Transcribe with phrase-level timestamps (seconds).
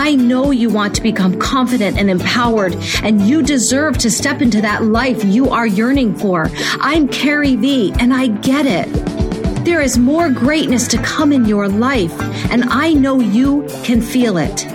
[0.00, 4.62] I know you want to become confident and empowered, and you deserve to step into
[4.62, 6.48] that life you are yearning for.
[6.80, 8.88] I'm Carrie V, and I get it.
[9.66, 12.18] There is more greatness to come in your life,
[12.50, 14.66] and I know you can feel it.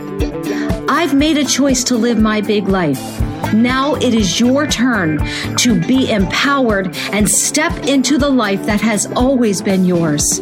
[0.87, 3.24] I've made a choice to live my big life.
[3.55, 5.19] Now it is your turn
[5.57, 10.41] to be empowered and step into the life that has always been yours.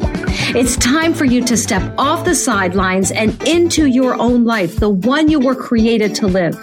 [0.56, 4.90] It's time for you to step off the sidelines and into your own life, the
[4.90, 6.58] one you were created to live.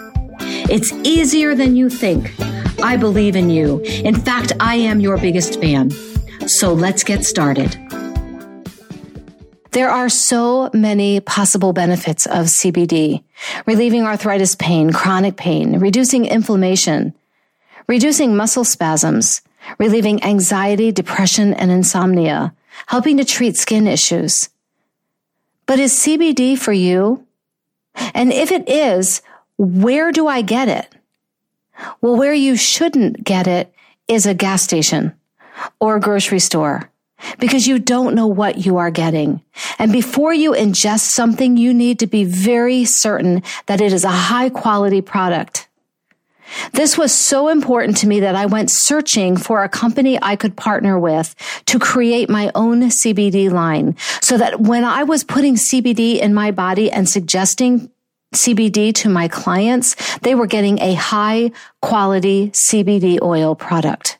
[0.69, 2.33] It's easier than you think.
[2.81, 3.79] I believe in you.
[3.79, 5.91] In fact, I am your biggest fan.
[6.47, 7.77] So let's get started.
[9.71, 13.23] There are so many possible benefits of CBD.
[13.65, 17.13] Relieving arthritis pain, chronic pain, reducing inflammation,
[17.87, 19.41] reducing muscle spasms,
[19.77, 22.53] relieving anxiety, depression, and insomnia,
[22.87, 24.49] helping to treat skin issues.
[25.67, 27.25] But is CBD for you?
[28.13, 29.21] And if it is,
[29.57, 30.93] where do I get it?
[32.01, 33.73] Well, where you shouldn't get it
[34.09, 35.13] is a gas station
[35.79, 36.90] or a grocery store
[37.39, 39.41] because you don't know what you are getting.
[39.79, 44.09] And before you ingest something, you need to be very certain that it is a
[44.09, 45.67] high quality product.
[46.73, 50.55] This was so important to me that I went searching for a company I could
[50.55, 51.35] partner with
[51.67, 56.51] to create my own CBD line so that when I was putting CBD in my
[56.51, 57.89] body and suggesting
[58.33, 64.17] CBD to my clients, they were getting a high quality CBD oil product.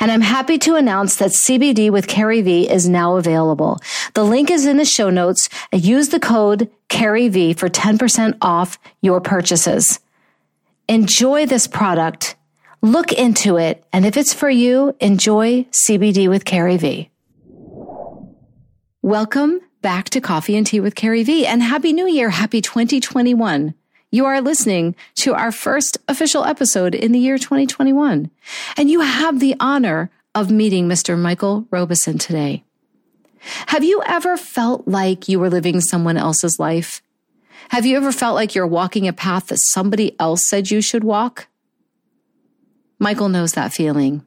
[0.00, 3.78] And I'm happy to announce that CBD with Carrie V is now available.
[4.14, 5.48] The link is in the show notes.
[5.72, 10.00] Use the code Carrie V for 10% off your purchases.
[10.88, 12.36] Enjoy this product.
[12.82, 13.84] Look into it.
[13.92, 17.10] And if it's for you, enjoy CBD with Carrie V.
[19.02, 22.30] Welcome back to Coffee and Tea with Carrie V and Happy New Year.
[22.30, 23.74] Happy 2021.
[24.12, 28.30] You are listening to our first official episode in the year 2021.
[28.76, 31.18] And you have the honor of meeting Mr.
[31.18, 32.62] Michael Robeson today.
[33.66, 37.02] Have you ever felt like you were living someone else's life?
[37.70, 41.02] Have you ever felt like you're walking a path that somebody else said you should
[41.02, 41.48] walk?
[43.00, 44.24] Michael knows that feeling.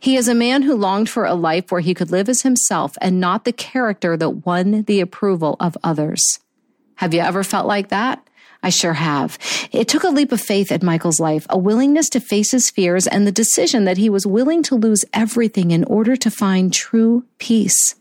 [0.00, 2.96] He is a man who longed for a life where he could live as himself
[3.00, 6.40] and not the character that won the approval of others.
[6.96, 8.26] Have you ever felt like that?
[8.64, 9.38] I sure have.
[9.72, 13.06] It took a leap of faith in Michael's life, a willingness to face his fears,
[13.06, 17.24] and the decision that he was willing to lose everything in order to find true
[17.38, 17.94] peace.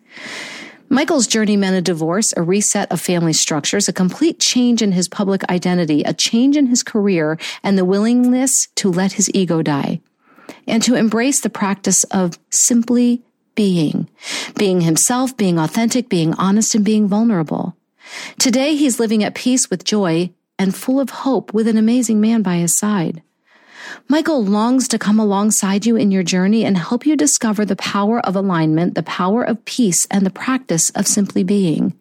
[0.87, 5.09] Michael's journey meant a divorce, a reset of family structures, a complete change in his
[5.09, 9.99] public identity, a change in his career, and the willingness to let his ego die,
[10.65, 13.21] and to embrace the practice of simply
[13.55, 14.09] being,
[14.55, 17.75] being himself, being authentic, being honest, and being vulnerable.
[18.39, 22.41] Today, he's living at peace with joy and full of hope with an amazing man
[22.41, 23.21] by his side.
[24.07, 28.19] Michael longs to come alongside you in your journey and help you discover the power
[28.21, 31.93] of alignment, the power of peace, and the practice of simply being.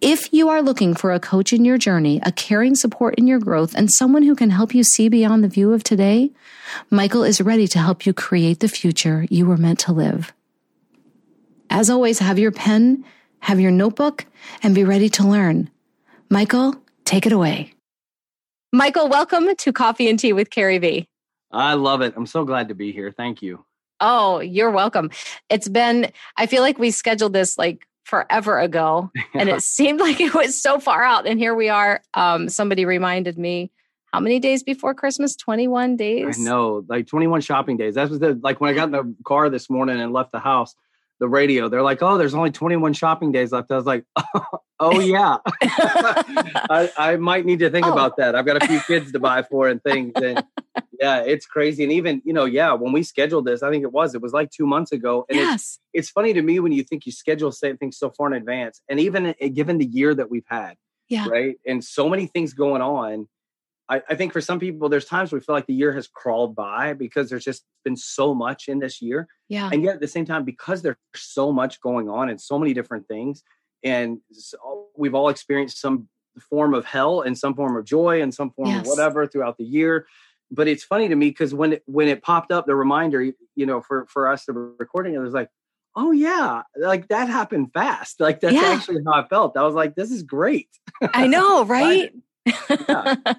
[0.00, 3.38] If you are looking for a coach in your journey, a caring support in your
[3.38, 6.30] growth, and someone who can help you see beyond the view of today,
[6.90, 10.32] Michael is ready to help you create the future you were meant to live.
[11.70, 13.04] As always, have your pen,
[13.40, 14.26] have your notebook,
[14.62, 15.70] and be ready to learn.
[16.30, 16.74] Michael,
[17.04, 17.72] take it away.
[18.72, 21.08] Michael, welcome to Coffee and Tea with Carrie V.
[21.50, 22.12] I love it.
[22.16, 23.10] I'm so glad to be here.
[23.10, 23.64] Thank you.
[24.00, 25.10] Oh, you're welcome.
[25.48, 30.20] It's been, I feel like we scheduled this like forever ago and it seemed like
[30.20, 31.26] it was so far out.
[31.26, 32.02] And here we are.
[32.12, 33.70] Um, somebody reminded me
[34.12, 35.34] how many days before Christmas?
[35.34, 36.38] 21 days?
[36.38, 37.94] I know, like 21 shopping days.
[37.94, 40.40] That was the, like when I got in the car this morning and left the
[40.40, 40.74] house,
[41.18, 41.68] the radio.
[41.68, 44.04] They're like, "Oh, there's only 21 shopping days left." I was like,
[44.80, 47.92] "Oh, yeah, I, I, might need to think oh.
[47.92, 48.34] about that.
[48.34, 50.44] I've got a few kids to buy for and things." And
[51.00, 51.82] yeah, it's crazy.
[51.82, 54.32] And even you know, yeah, when we scheduled this, I think it was it was
[54.32, 55.26] like two months ago.
[55.28, 55.54] And yes.
[55.54, 58.80] it's, it's funny to me when you think you schedule things so far in advance,
[58.88, 60.74] and even eh, given the year that we've had,
[61.08, 63.28] yeah, right, and so many things going on
[63.90, 66.54] I, I, think for some people, there's times we feel like the year has crawled
[66.54, 69.28] by because there's just been so much in this year.
[69.48, 69.70] Yeah.
[69.72, 72.74] And yet at the same time, because there's so much going on and so many
[72.74, 73.42] different things,
[73.82, 76.08] and so we've all experienced some
[76.50, 78.80] form of hell and some form of joy and some form yes.
[78.80, 80.06] of whatever throughout the year.
[80.50, 83.22] but it's funny to me because when it, when it popped up, the reminder,
[83.54, 85.48] you know, for for us, the recording, it was like,
[85.96, 88.20] oh yeah, like that happened fast.
[88.28, 88.72] Like that's yeah.
[88.76, 89.56] actually how I felt.
[89.56, 90.68] I was like, this is great.
[91.02, 92.12] I know, right?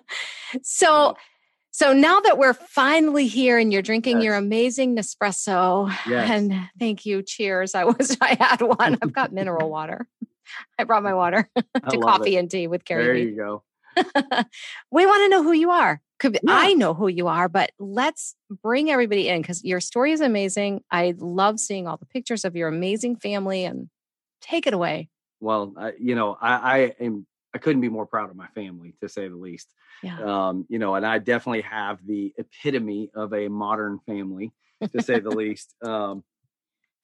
[0.63, 1.16] so mm.
[1.72, 4.25] so now that we're finally here and you're drinking yes.
[4.25, 6.30] your amazing Nespresso, yes.
[6.30, 7.75] and thank you, cheers.
[7.75, 8.98] I was I had one.
[9.01, 10.07] I've got mineral water.
[10.78, 12.40] I brought my water to coffee it.
[12.40, 13.04] and tea with Carrie.
[13.04, 13.63] There you go.
[14.92, 16.01] we want to know who you are.
[16.24, 16.31] Yeah.
[16.48, 20.84] I know who you are, but let's bring everybody in because your story is amazing.
[20.92, 23.90] I love seeing all the pictures of your amazing family and
[24.42, 25.10] take it away.
[25.40, 28.94] Well, I, you know, I, I am I couldn't be more proud of my family,
[29.01, 29.74] to say the least.
[30.04, 30.19] Yeah.
[30.22, 34.54] Um, you know, and I definitely have the epitome of a modern family,
[34.94, 35.74] to say the least.
[35.84, 36.24] Um,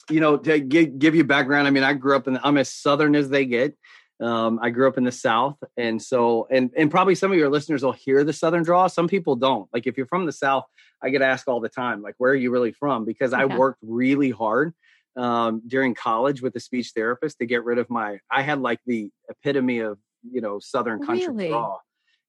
[0.09, 2.69] you know, to give, give you background, I mean, I grew up in, I'm as
[2.69, 3.75] Southern as they get.
[4.21, 5.57] Um, I grew up in the South.
[5.77, 8.88] And so, and, and probably some of your listeners will hear the Southern draw.
[8.88, 9.68] Some people don't.
[9.74, 10.65] Like if you're from the South,
[11.01, 13.03] I get asked all the time, like, where are you really from?
[13.03, 14.74] Because I worked really hard
[15.18, 18.80] um, during college with a speech therapist to get rid of my, I had like
[18.86, 19.98] the epitome of,
[20.31, 21.50] you know, Southern country really?
[21.50, 21.77] draw.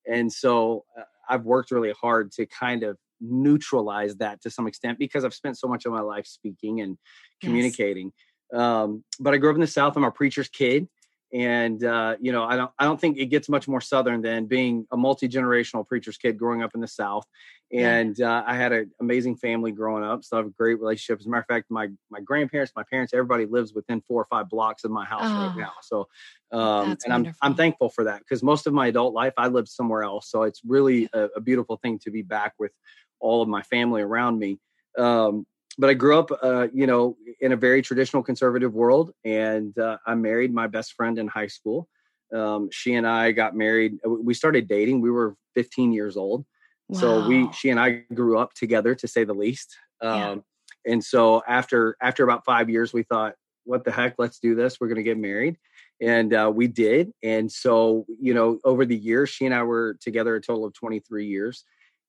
[0.06, 4.98] And so uh, I've worked really hard to kind of neutralize that to some extent
[4.98, 6.98] because I've spent so much of my life speaking and
[7.43, 8.12] communicating.
[8.52, 8.60] Yes.
[8.60, 9.96] Um, but I grew up in the South.
[9.96, 10.88] I'm a preacher's kid.
[11.32, 14.46] And uh, you know, I don't I don't think it gets much more southern than
[14.46, 17.26] being a multi-generational preacher's kid growing up in the South.
[17.73, 20.23] And uh, I had an amazing family growing up.
[20.23, 21.19] So I have a great relationship.
[21.19, 24.26] As a matter of fact, my my grandparents, my parents, everybody lives within four or
[24.31, 25.73] five blocks of my house oh, right now.
[25.82, 26.08] So
[26.52, 29.69] um, and I'm I'm thankful for that because most of my adult life I lived
[29.69, 30.31] somewhere else.
[30.31, 32.72] So it's really a, a beautiful thing to be back with
[33.19, 34.58] all of my family around me.
[34.96, 35.44] Um,
[35.78, 39.99] but I grew up, uh, you know, in a very traditional conservative world, and uh,
[40.06, 41.88] I married my best friend in high school.
[42.34, 43.99] Um, she and I got married.
[44.05, 45.00] Uh, we started dating.
[45.00, 46.44] We were 15 years old,
[46.88, 47.00] wow.
[47.00, 49.76] so we, she and I, grew up together, to say the least.
[50.00, 50.93] Um, yeah.
[50.93, 53.34] And so after after about five years, we thought,
[53.64, 54.14] "What the heck?
[54.19, 54.79] Let's do this.
[54.81, 55.56] We're going to get married."
[56.00, 57.12] And uh, we did.
[57.22, 60.75] And so, you know, over the years, she and I were together a total of
[60.75, 61.64] 23 years.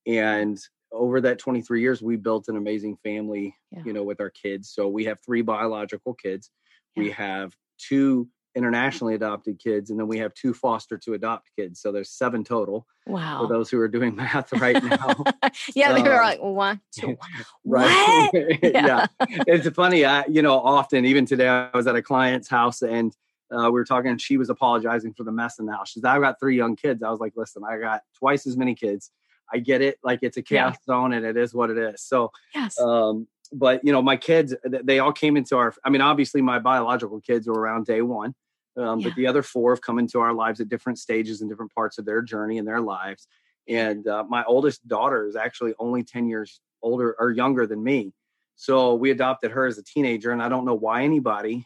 [0.05, 0.57] And
[0.97, 3.81] over that 23 years we built an amazing family yeah.
[3.85, 4.69] you know with our kids.
[4.69, 6.51] So we have three biological kids.
[6.95, 7.03] Yeah.
[7.03, 8.27] we have two
[8.57, 11.79] internationally adopted kids and then we have two foster to adopt kids.
[11.79, 13.41] So there's seven total wow.
[13.41, 15.23] for those who are doing math right now.
[15.73, 17.17] Yeah they were um, like one two
[17.65, 18.29] right.
[18.61, 19.07] Yeah.
[19.19, 19.43] yeah.
[19.47, 23.15] it's funny i you know often even today i was at a client's house and
[23.51, 25.89] uh, we were talking and she was apologizing for the mess in the house.
[25.89, 27.01] She's i've got three young kids.
[27.01, 29.11] I was like listen i got twice as many kids
[29.53, 29.97] I get it.
[30.03, 30.93] Like it's a chaos yeah.
[30.93, 32.01] zone and it is what it is.
[32.01, 32.79] So, yes.
[32.79, 36.59] Um, but you know, my kids, they all came into our, I mean, obviously my
[36.59, 38.33] biological kids were around day one.
[38.75, 39.07] Um, yeah.
[39.07, 41.97] but the other four have come into our lives at different stages and different parts
[41.97, 43.27] of their journey and their lives.
[43.67, 48.13] And uh, my oldest daughter is actually only 10 years older or younger than me.
[48.55, 51.65] So we adopted her as a teenager, and I don't know why anybody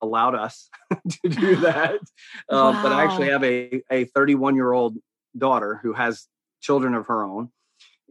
[0.00, 2.00] allowed us to do that.
[2.48, 2.68] wow.
[2.68, 4.96] Um, but I actually have a, a 31 year old
[5.36, 6.26] daughter who has
[6.62, 7.50] children of her own.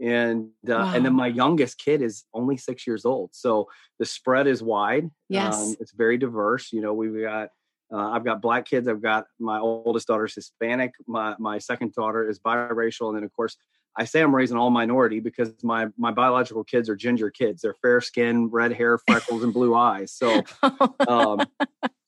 [0.02, 0.94] And uh, wow.
[0.96, 3.32] and then my youngest kid is only six years old.
[3.34, 3.70] So
[4.00, 5.10] the spread is wide.
[5.30, 5.56] Yes.
[5.56, 6.72] um, it's very diverse.
[6.72, 7.50] You know we've got
[7.94, 8.88] uh, i've got black kids.
[8.88, 10.94] I've got my oldest daughter's hispanic.
[11.08, 13.10] My my second daughter is biracial.
[13.10, 13.58] And then of course
[13.98, 17.62] i say i'm raising all minority because my my biological kids are ginger kids.
[17.62, 20.14] They're fair skin red hair freckles and blue eyes.
[20.14, 20.42] So
[21.08, 21.46] um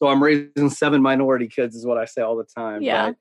[0.02, 2.82] so i'm raising seven minority kids is what i say all the time.
[2.82, 3.10] Yeah.
[3.10, 3.18] But,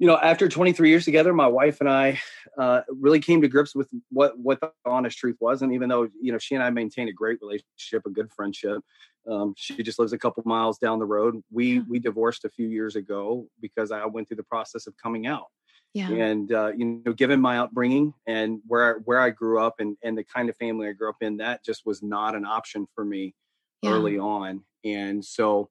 [0.00, 2.18] you know, after 23 years together, my wife and I
[2.58, 5.60] uh, really came to grips with what what the honest truth was.
[5.60, 8.82] And even though you know she and I maintained a great relationship, a good friendship,
[9.30, 11.42] um, she just lives a couple miles down the road.
[11.52, 15.26] We we divorced a few years ago because I went through the process of coming
[15.26, 15.48] out.
[15.92, 16.08] Yeah.
[16.08, 19.98] And uh, you know, given my upbringing and where I, where I grew up and
[20.02, 22.86] and the kind of family I grew up in, that just was not an option
[22.94, 23.34] for me
[23.82, 23.90] yeah.
[23.90, 24.64] early on.
[24.82, 25.68] And so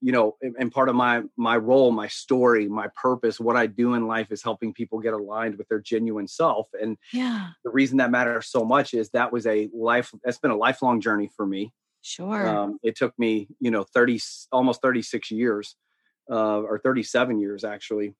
[0.00, 3.94] you know and part of my my role my story my purpose what i do
[3.94, 6.68] in life is helping people get aligned with their genuine self.
[6.80, 7.48] And yeah.
[7.64, 11.00] the reason that matters so much is that was a life that's been a lifelong
[11.00, 11.72] journey for me.
[12.02, 12.48] Sure.
[12.48, 14.20] Um, it took me you know 30
[14.52, 15.74] almost 36 years
[16.30, 18.14] uh, or 37 years actually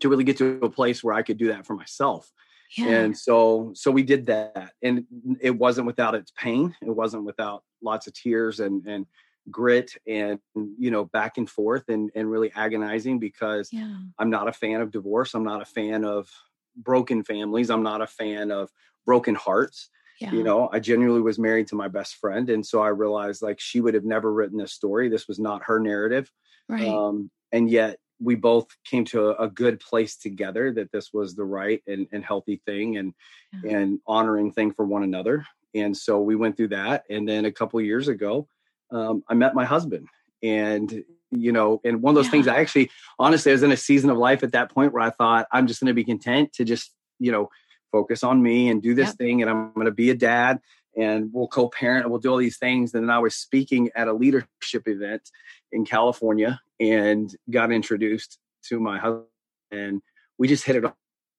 [0.00, 2.30] to really get to a place where i could do that for myself.
[2.76, 2.88] Yeah.
[2.88, 4.72] and so so we did that.
[4.82, 5.04] And
[5.40, 6.74] it wasn't without its pain.
[6.82, 9.06] It wasn't without lots of tears and and
[9.50, 13.96] grit and you know back and forth and and really agonizing because yeah.
[14.18, 15.34] I'm not a fan of divorce.
[15.34, 16.28] I'm not a fan of
[16.76, 17.70] broken families.
[17.70, 18.70] I'm not a fan of
[19.06, 19.90] broken hearts.
[20.20, 20.32] Yeah.
[20.32, 23.60] You know, I genuinely was married to my best friend, and so I realized like
[23.60, 25.08] she would have never written this story.
[25.08, 26.30] This was not her narrative,
[26.68, 26.88] right?
[26.88, 31.34] Um, and yet we both came to a, a, good place together that this was
[31.34, 33.14] the right and, and healthy thing and
[33.62, 33.78] yeah.
[33.78, 37.52] and honoring thing for one another and so we went through that and then a
[37.52, 38.48] couple years ago
[38.90, 40.06] um, i met my husband
[40.42, 42.30] and you know and one of those yeah.
[42.30, 45.02] things i actually honestly i was in a season of life at that point where
[45.02, 47.48] i thought i'm just going to be content to just you know
[47.92, 49.16] focus on me and do this yep.
[49.16, 50.58] thing and i'm going to be a dad
[50.96, 54.08] and we'll co-parent and we'll do all these things and then i was speaking at
[54.08, 55.30] a leadership event
[55.72, 59.26] in california and got introduced to my husband
[59.70, 60.02] and
[60.38, 60.94] we just hit it off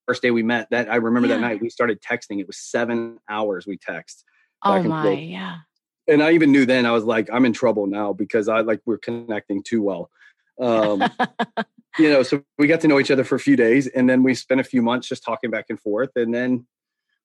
[0.08, 1.36] first day we met that i remember yeah.
[1.36, 4.24] that night we started texting it was seven hours we text
[4.63, 5.20] oh my forth.
[5.20, 5.58] yeah
[6.09, 8.81] and i even knew then i was like i'm in trouble now because i like
[8.85, 10.09] we're connecting too well
[10.59, 11.03] um
[11.99, 14.23] you know so we got to know each other for a few days and then
[14.23, 16.65] we spent a few months just talking back and forth and then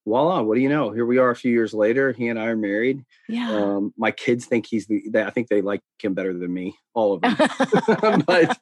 [0.05, 0.91] voila, what do you know?
[0.91, 2.13] Here we are a few years later.
[2.13, 3.05] He and I are married.
[3.29, 3.51] Yeah.
[3.51, 6.77] Um, my kids think he's the, they, I think they like him better than me,
[6.93, 8.23] all of them.
[8.27, 8.59] but,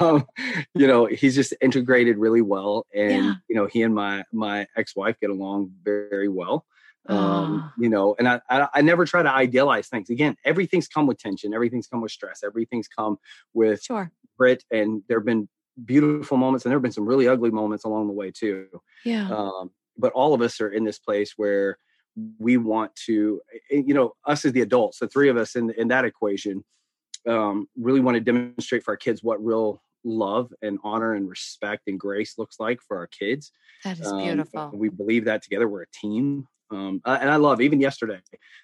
[0.00, 0.26] um,
[0.74, 2.86] you know, he's just integrated really well.
[2.94, 3.34] And, yeah.
[3.48, 6.66] you know, he and my, my ex-wife get along very well.
[7.08, 10.08] Um, you know, and I, I, I never try to idealize things.
[10.08, 11.52] Again, everything's come with tension.
[11.52, 12.42] Everything's come with stress.
[12.42, 13.18] Everything's come
[13.52, 14.10] with sure.
[14.38, 14.64] grit.
[14.70, 15.48] And there have been
[15.84, 18.68] beautiful moments and there have been some really ugly moments along the way too.
[19.04, 19.28] Yeah.
[19.28, 21.78] Um, but all of us are in this place where
[22.38, 25.70] we want to eh, you know us as the adults the three of us in
[25.70, 26.64] in that equation
[27.26, 31.84] um, really want to demonstrate for our kids what real love and honor and respect
[31.86, 33.50] and grace looks like for our kids
[33.82, 37.60] that is um, beautiful we believe that together we're a team um, and i love
[37.60, 38.20] even yesterday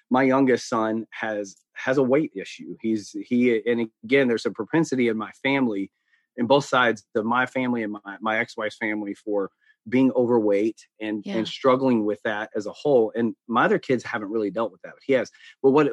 [0.09, 5.07] my youngest son has has a weight issue he's he and again there's a propensity
[5.07, 5.91] in my family
[6.37, 9.51] in both sides of my family and my, my ex-wife's family for
[9.89, 11.35] being overweight and yeah.
[11.35, 13.11] and struggling with that as a whole.
[13.15, 14.93] And my other kids haven't really dealt with that.
[14.93, 15.31] But he has.
[15.63, 15.89] But what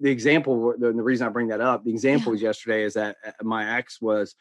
[0.00, 2.34] the example, the, the reason I bring that up, the example yeah.
[2.34, 4.34] was yesterday is that uh, my ex was,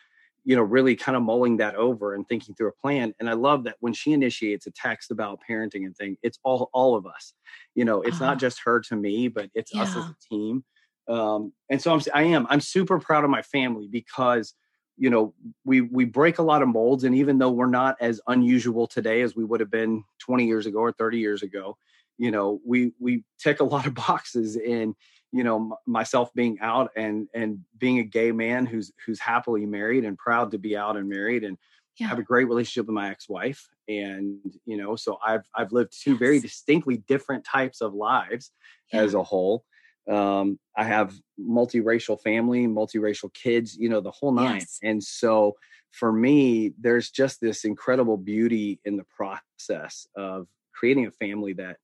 [0.48, 3.14] you know, really kind of mulling that over and thinking through a plan.
[3.20, 6.70] And I love that when she initiates a text about parenting and thing, it's all
[6.72, 7.34] all of us.
[7.76, 8.40] You know, it's uh, not uh-huh.
[8.40, 9.82] just her to me, but it's yeah.
[9.82, 10.64] us as a team.
[11.10, 14.54] Um, and so I'm, I am, I'm super proud of my family because
[14.96, 15.34] you know
[15.66, 19.24] we we break a lot of molds and even though we're not as unusual today
[19.24, 21.78] as we would have been 20 years ago or 30 years ago
[22.18, 24.96] you know we we tick a lot of boxes in
[25.32, 29.66] you know m- myself being out and and being a gay man who's who's happily
[29.66, 31.58] married and proud to be out and married and
[31.98, 32.08] yeah.
[32.08, 36.12] have a great relationship with my ex-wife and you know so i've i've lived two
[36.12, 36.20] yes.
[36.20, 38.52] very distinctly different types of lives
[38.94, 39.02] yeah.
[39.02, 39.64] as a whole
[40.10, 44.60] um, I have multiracial family, multiracial kids, you know, the whole nine.
[44.60, 44.80] Yes.
[44.82, 45.56] And so
[45.92, 51.78] for me, there's just this incredible beauty in the process of creating a family that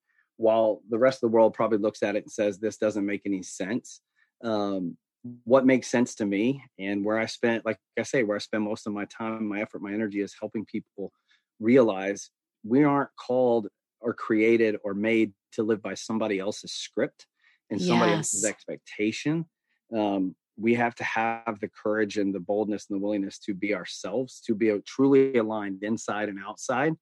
[0.43, 3.21] while the rest of the world probably looks at it and says this doesn't make
[3.25, 4.01] any sense,
[4.43, 4.97] um,
[5.45, 8.65] what makes sense to me and where I spent, like I say, where I spend
[8.65, 11.13] most of my time, my effort, my energy is helping people
[11.61, 12.29] realize
[12.65, 13.69] we aren't called
[14.01, 17.25] or created or made to live by somebody else's script
[17.69, 18.17] and somebody yes.
[18.17, 19.45] else's expectation.
[19.95, 23.73] Um, we have to have the courage and the boldness and the willingness to be
[23.73, 26.95] ourselves, to be truly aligned inside and outside,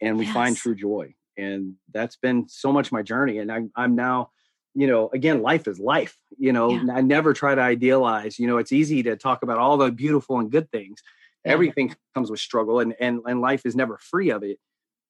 [0.00, 0.34] and we yes.
[0.34, 1.12] find true joy.
[1.36, 3.38] And that's been so much my journey.
[3.38, 4.30] And I, I'm now,
[4.74, 6.16] you know, again, life is life.
[6.38, 6.94] You know, yeah.
[6.94, 8.38] I never try to idealize.
[8.38, 11.02] You know, it's easy to talk about all the beautiful and good things.
[11.44, 11.52] Yeah.
[11.52, 14.58] Everything comes with struggle, and and and life is never free of it.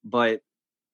[0.04, 0.40] But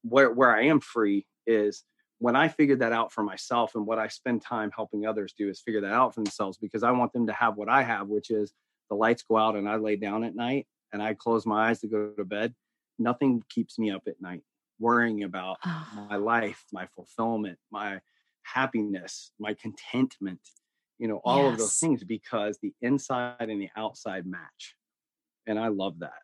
[0.02, 1.84] where where I am free is
[2.18, 5.48] when I figured that out for myself and what I spend time helping others do
[5.48, 8.06] is figure that out for themselves because I want them to have what I have,
[8.06, 8.52] which is
[8.88, 11.80] the lights go out and I lay down at night and I close my eyes
[11.80, 12.54] to go to bed.
[12.96, 14.42] Nothing keeps me up at night
[14.82, 16.06] worrying about oh.
[16.10, 18.00] my life, my fulfillment, my
[18.42, 20.40] happiness, my contentment,
[20.98, 21.52] you know, all yes.
[21.52, 24.74] of those things because the inside and the outside match.
[25.46, 26.20] And I love that.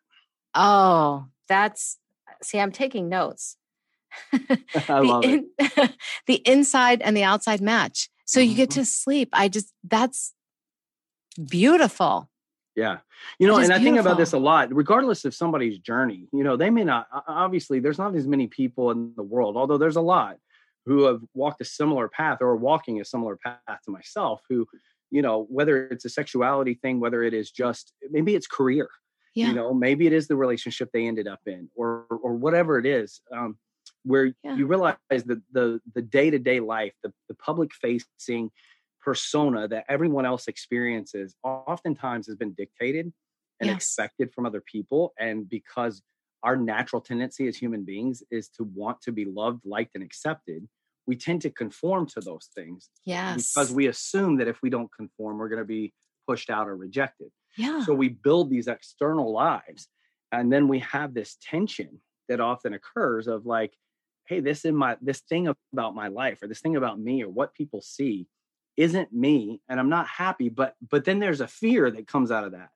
[0.53, 1.97] Oh, that's
[2.43, 3.57] see, I'm taking notes
[4.89, 5.91] I love in, it.
[6.27, 8.09] the inside and the outside match.
[8.25, 8.81] So you get mm-hmm.
[8.81, 9.29] to sleep.
[9.33, 10.33] I just, that's
[11.49, 12.29] beautiful.
[12.79, 12.97] Yeah.
[13.39, 16.55] You know, and I think about this a lot, regardless of somebody's journey, you know,
[16.55, 20.01] they may not, obviously, there's not as many people in the world, although there's a
[20.01, 20.37] lot
[20.85, 24.65] who have walked a similar path or are walking a similar path to myself who,
[25.11, 28.89] you know, whether it's a sexuality thing, whether it is just, maybe it's career,
[29.35, 29.47] yeah.
[29.47, 32.85] you know, maybe it is the relationship they ended up in or, or whatever it
[32.85, 33.21] is.
[33.35, 33.57] Um,
[34.03, 34.55] where yeah.
[34.55, 38.49] you realize that the the day-to-day life the, the public facing
[39.01, 43.11] persona that everyone else experiences oftentimes has been dictated
[43.59, 43.75] and yes.
[43.75, 46.01] expected from other people and because
[46.43, 50.67] our natural tendency as human beings is to want to be loved liked and accepted
[51.07, 54.91] we tend to conform to those things yes because we assume that if we don't
[54.95, 55.93] conform we're going to be
[56.29, 57.83] pushed out or rejected Yeah.
[57.83, 59.87] So we build these external lives.
[60.31, 63.73] And then we have this tension that often occurs of like,
[64.27, 67.29] hey, this in my this thing about my life or this thing about me or
[67.29, 68.27] what people see
[68.79, 70.47] isn't me and I'm not happy.
[70.47, 72.69] But but then there's a fear that comes out of that.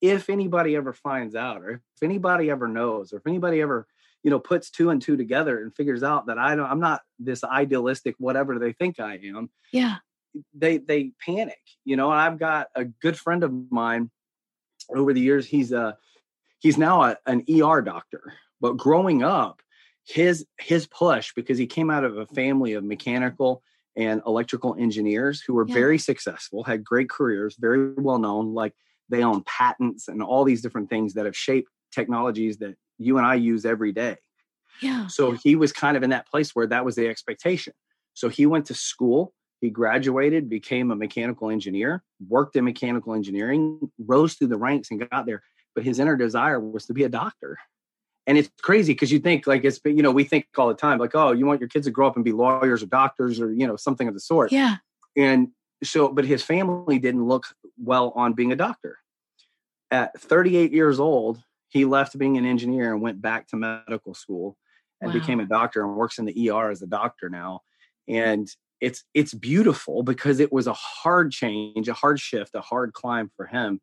[0.00, 3.88] If anybody ever finds out, or if anybody ever knows, or if anybody ever,
[4.22, 7.00] you know, puts two and two together and figures out that I don't I'm not
[7.18, 9.50] this idealistic whatever they think I am.
[9.72, 9.96] Yeah.
[10.54, 12.08] They they panic, you know.
[12.08, 14.10] I've got a good friend of mine
[14.94, 15.96] over the years, he's a
[16.60, 18.32] he's now a, an ER doctor.
[18.60, 19.60] But growing up,
[20.04, 23.62] his his push because he came out of a family of mechanical
[23.98, 25.74] and electrical engineers who were yeah.
[25.74, 28.54] very successful, had great careers, very well known.
[28.54, 28.72] Like
[29.10, 33.26] they own patents and all these different things that have shaped technologies that you and
[33.26, 34.16] I use every day.
[34.80, 35.08] Yeah.
[35.08, 37.72] So he was kind of in that place where that was the expectation.
[38.14, 43.90] So he went to school, he graduated, became a mechanical engineer, worked in mechanical engineering,
[43.98, 45.42] rose through the ranks and got there.
[45.74, 47.58] But his inner desire was to be a doctor
[48.28, 50.98] and it's crazy because you think like it's you know we think all the time
[50.98, 53.52] like oh you want your kids to grow up and be lawyers or doctors or
[53.52, 54.52] you know something of the sort.
[54.52, 54.76] Yeah.
[55.16, 55.48] And
[55.82, 57.46] so but his family didn't look
[57.78, 58.98] well on being a doctor.
[59.90, 64.56] At 38 years old he left being an engineer and went back to medical school
[65.00, 65.18] and wow.
[65.18, 67.62] became a doctor and works in the ER as a doctor now.
[68.06, 68.46] And
[68.80, 73.30] it's it's beautiful because it was a hard change a hard shift a hard climb
[73.36, 73.80] for him.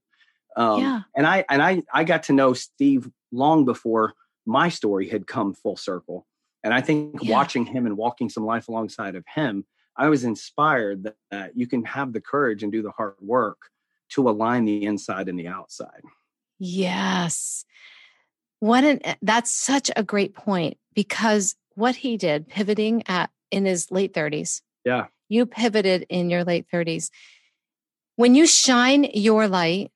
[0.55, 1.01] Um, yeah.
[1.15, 4.13] and I and I I got to know Steve long before
[4.45, 6.25] my story had come full circle.
[6.63, 7.31] And I think yeah.
[7.31, 9.65] watching him and walking some life alongside of him,
[9.97, 13.69] I was inspired that, that you can have the courage and do the hard work
[14.09, 16.01] to align the inside and the outside.
[16.59, 17.65] Yes.
[18.59, 23.65] What an eh, that's such a great point because what he did pivoting at in
[23.65, 24.61] his late 30s.
[24.83, 25.05] Yeah.
[25.29, 27.09] You pivoted in your late 30s.
[28.15, 29.91] When you shine your light,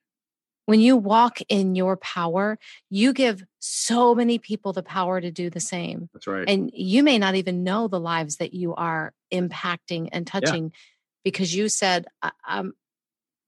[0.70, 2.60] when you walk in your power,
[2.92, 6.12] you give so many people the power to do the same.
[6.14, 6.48] That's right.
[6.48, 10.80] And you may not even know the lives that you are impacting and touching yeah.
[11.24, 12.06] because you said,
[12.46, 12.74] I'm,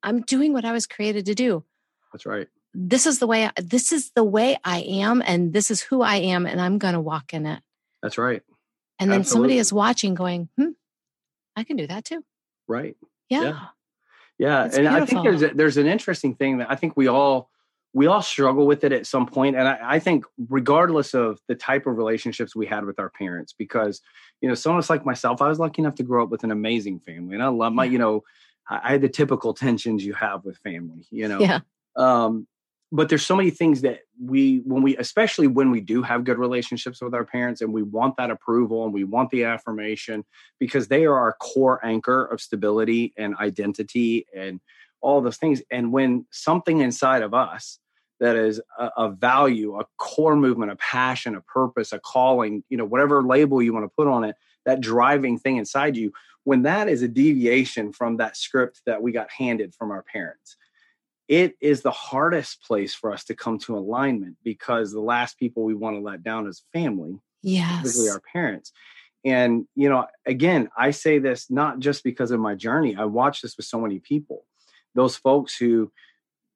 [0.01, 1.63] I'm doing what I was created to do.
[2.11, 2.47] That's right.
[2.73, 6.01] This is the way, I, this is the way I am, and this is who
[6.01, 7.61] I am, and I'm going to walk in it.
[8.01, 8.41] That's right.
[8.97, 9.49] And then Absolutely.
[9.49, 10.69] somebody is watching going, hmm,
[11.55, 12.23] I can do that too.
[12.67, 12.95] Right.
[13.29, 13.41] yeah.
[13.43, 13.59] yeah.
[14.41, 15.03] Yeah, it's and beautiful.
[15.03, 17.51] I think there's a, there's an interesting thing that I think we all
[17.93, 21.53] we all struggle with it at some point, and I, I, think regardless of the
[21.53, 24.01] type of relationships we had with our parents, because
[24.41, 27.01] you know, someone like myself, I was lucky enough to grow up with an amazing
[27.01, 28.23] family, and I love my, you know,
[28.67, 31.39] I had the typical tensions you have with family, you know.
[31.39, 31.59] Yeah.
[31.95, 32.47] Um,
[32.91, 36.37] but there's so many things that we when we especially when we do have good
[36.37, 40.25] relationships with our parents and we want that approval and we want the affirmation
[40.59, 44.59] because they are our core anchor of stability and identity and
[45.01, 45.61] all those things.
[45.71, 47.79] And when something inside of us
[48.19, 52.77] that is a, a value a core movement a passion a purpose a calling you
[52.77, 56.61] know whatever label you want to put on it that driving thing inside you when
[56.61, 60.55] that is a deviation from that script that we got handed from our parents
[61.31, 65.63] it is the hardest place for us to come to alignment because the last people
[65.63, 67.81] we want to let down is family, yes.
[67.81, 68.73] particularly our parents.
[69.23, 72.97] And, you know, again, I say this not just because of my journey.
[72.97, 74.43] I watch this with so many people.
[74.93, 75.89] Those folks who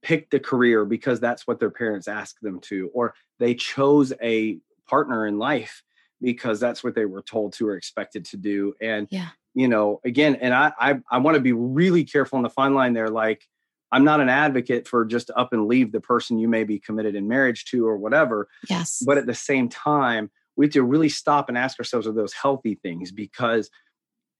[0.03, 4.59] picked a career because that's what their parents asked them to, or they chose a
[4.89, 5.83] partner in life
[6.21, 8.73] because that's what they were told to or expected to do.
[8.81, 9.29] And, yeah.
[9.53, 12.73] you know, again, and I, I, I want to be really careful on the fine
[12.73, 13.09] line there.
[13.09, 13.47] Like,
[13.91, 17.15] I'm not an advocate for just up and leave the person you may be committed
[17.15, 18.47] in marriage to or whatever.
[18.69, 19.01] Yes.
[19.05, 22.33] But at the same time, we have to really stop and ask ourselves are those
[22.33, 23.69] healthy things because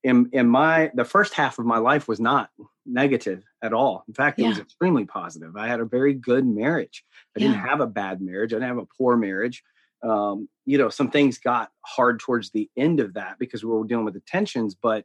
[0.02, 2.50] in in my the first half of my life was not
[2.84, 4.04] negative at all.
[4.08, 4.50] In fact, it yeah.
[4.50, 5.56] was extremely positive.
[5.56, 7.04] I had a very good marriage.
[7.36, 7.48] I yeah.
[7.48, 8.52] didn't have a bad marriage.
[8.52, 9.62] I didn't have a poor marriage.
[10.02, 13.84] Um, you know, some things got hard towards the end of that because we were
[13.84, 15.04] dealing with the tensions, but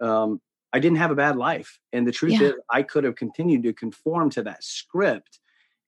[0.00, 0.40] um,
[0.72, 1.78] I didn't have a bad life.
[1.92, 2.48] And the truth yeah.
[2.48, 5.38] is I could have continued to conform to that script.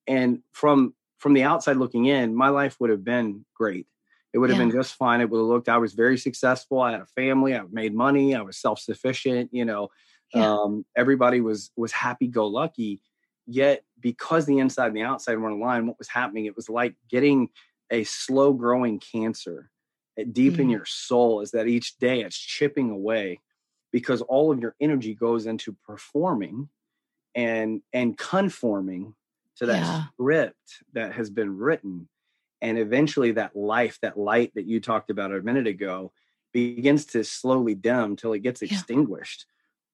[0.07, 3.87] And from from the outside looking in, my life would have been great.
[4.35, 4.66] It would have yeah.
[4.66, 5.20] been just fine.
[5.20, 6.81] It would have looked, I was very successful.
[6.81, 9.88] I had a family, I made money, I was self-sufficient, you know.
[10.35, 10.53] Yeah.
[10.53, 13.01] Um, everybody was was happy go lucky.
[13.47, 16.47] Yet because the inside and the outside were aligned, what was happening?
[16.47, 17.51] It was like getting
[17.90, 19.70] a slow growing cancer
[20.33, 20.61] deep mm.
[20.61, 23.40] in your soul is that each day it's chipping away
[23.94, 26.68] because all of your energy goes into performing
[27.37, 29.14] and and conforming
[29.54, 30.02] to that yeah.
[30.12, 32.09] script that has been written
[32.61, 36.11] and eventually that life that light that you talked about a minute ago
[36.52, 38.68] begins to slowly dim till it gets yeah.
[38.68, 39.46] extinguished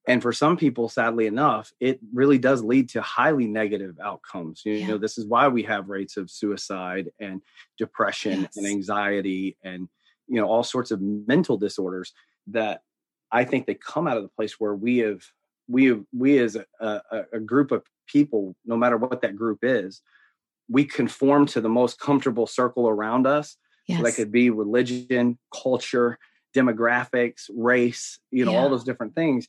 [0.08, 4.72] and for some people sadly enough it really does lead to highly negative outcomes you
[4.72, 4.86] yeah.
[4.86, 7.42] know this is why we have rates of suicide and
[7.76, 8.56] depression yes.
[8.56, 9.90] and anxiety and
[10.26, 12.14] you know all sorts of mental disorders
[12.46, 12.80] that
[13.32, 15.22] i think they come out of the place where we have
[15.68, 20.02] we have we as a, a, group of people no matter what that group is
[20.68, 23.98] we conform to the most comfortable circle around us yes.
[23.98, 26.18] so that could be religion culture
[26.56, 28.58] demographics race you know yeah.
[28.58, 29.46] all those different things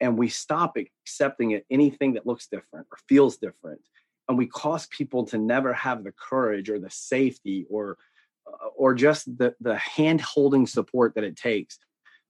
[0.00, 3.80] and we stop accepting it anything that looks different or feels different
[4.28, 7.98] and we cause people to never have the courage or the safety or
[8.46, 11.78] uh, or just the the hand holding support that it takes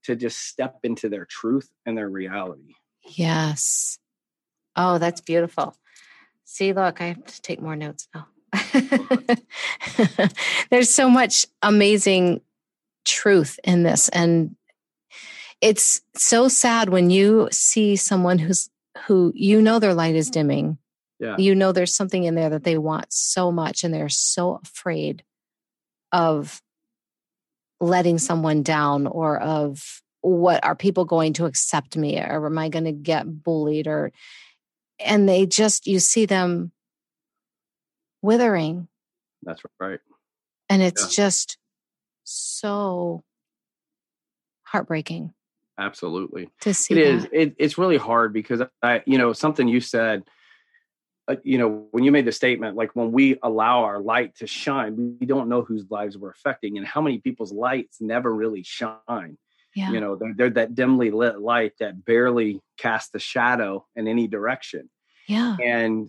[0.04, 3.98] to just step into their truth and their reality yes
[4.76, 5.76] oh that's beautiful
[6.44, 8.26] see look i have to take more notes now
[10.70, 12.40] there's so much amazing
[13.04, 14.56] truth in this and
[15.60, 18.70] it's so sad when you see someone who's
[19.06, 20.78] who you know their light is dimming.
[21.18, 21.36] Yeah.
[21.38, 25.22] You know there's something in there that they want so much and they're so afraid
[26.12, 26.62] of
[27.80, 32.68] letting someone down or of what are people going to accept me or am I
[32.68, 34.12] going to get bullied or
[34.98, 36.72] and they just you see them
[38.22, 38.88] withering.
[39.42, 40.00] That's right.
[40.68, 41.24] And it's yeah.
[41.24, 41.58] just
[42.24, 43.24] so
[44.64, 45.32] heartbreaking
[45.78, 49.80] absolutely to see it is it, it's really hard because i you know something you
[49.80, 50.22] said
[51.30, 54.48] Uh, you know when you made the statement like when we allow our light to
[54.48, 58.64] shine we don't know whose lives we're affecting and how many people's lights never really
[58.64, 59.38] shine
[59.76, 59.92] yeah.
[59.92, 64.26] you know they're, they're that dimly lit light that barely casts a shadow in any
[64.26, 64.90] direction
[65.28, 66.08] yeah and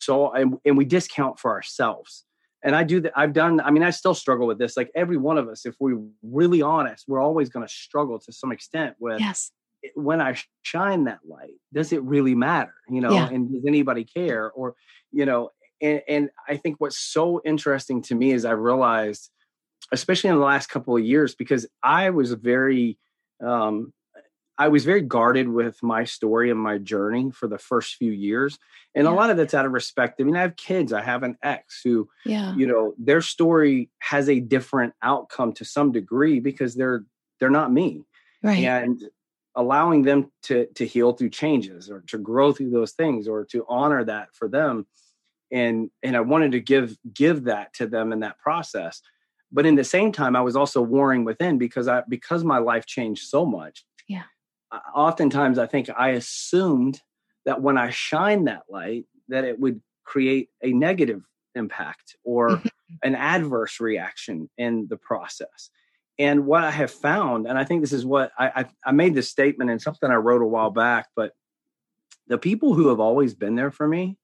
[0.00, 2.24] so and, and we discount for ourselves
[2.62, 3.12] and I do that.
[3.16, 4.76] I've done, I mean, I still struggle with this.
[4.76, 8.32] Like every one of us, if we're really honest, we're always going to struggle to
[8.32, 9.50] some extent with yes.
[9.94, 12.74] When I shine that light, does it really matter?
[12.88, 13.28] You know, yeah.
[13.28, 14.50] and does anybody care?
[14.50, 14.74] Or,
[15.12, 19.30] you know, and, and I think what's so interesting to me is I realized,
[19.92, 22.98] especially in the last couple of years, because I was very,
[23.44, 23.92] um,
[24.58, 28.58] I was very guarded with my story and my journey for the first few years.
[28.94, 29.12] And yeah.
[29.12, 30.20] a lot of that's out of respect.
[30.20, 32.54] I mean, I have kids, I have an ex who, yeah.
[32.54, 37.04] you know, their story has a different outcome to some degree because they're
[37.38, 38.02] they're not me.
[38.42, 38.64] Right.
[38.64, 39.00] And
[39.60, 43.64] allowing them to to heal through changes or to grow through those things or to
[43.68, 44.86] honor that for them.
[45.52, 49.02] And and I wanted to give give that to them in that process.
[49.52, 52.86] But in the same time, I was also warring within because I because my life
[52.86, 53.84] changed so much.
[54.08, 54.24] Yeah
[54.94, 57.00] oftentimes I think I assumed
[57.44, 61.22] that when I shine that light, that it would create a negative
[61.54, 62.68] impact or mm-hmm.
[63.02, 65.70] an adverse reaction in the process.
[66.20, 69.14] And what I have found, and I think this is what I, I, I made
[69.14, 71.32] this statement in something I wrote a while back, but
[72.26, 74.18] the people who have always been there for me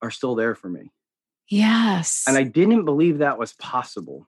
[0.00, 0.90] are still there for me.
[1.50, 2.24] Yes.
[2.26, 4.26] And I didn't believe that was possible.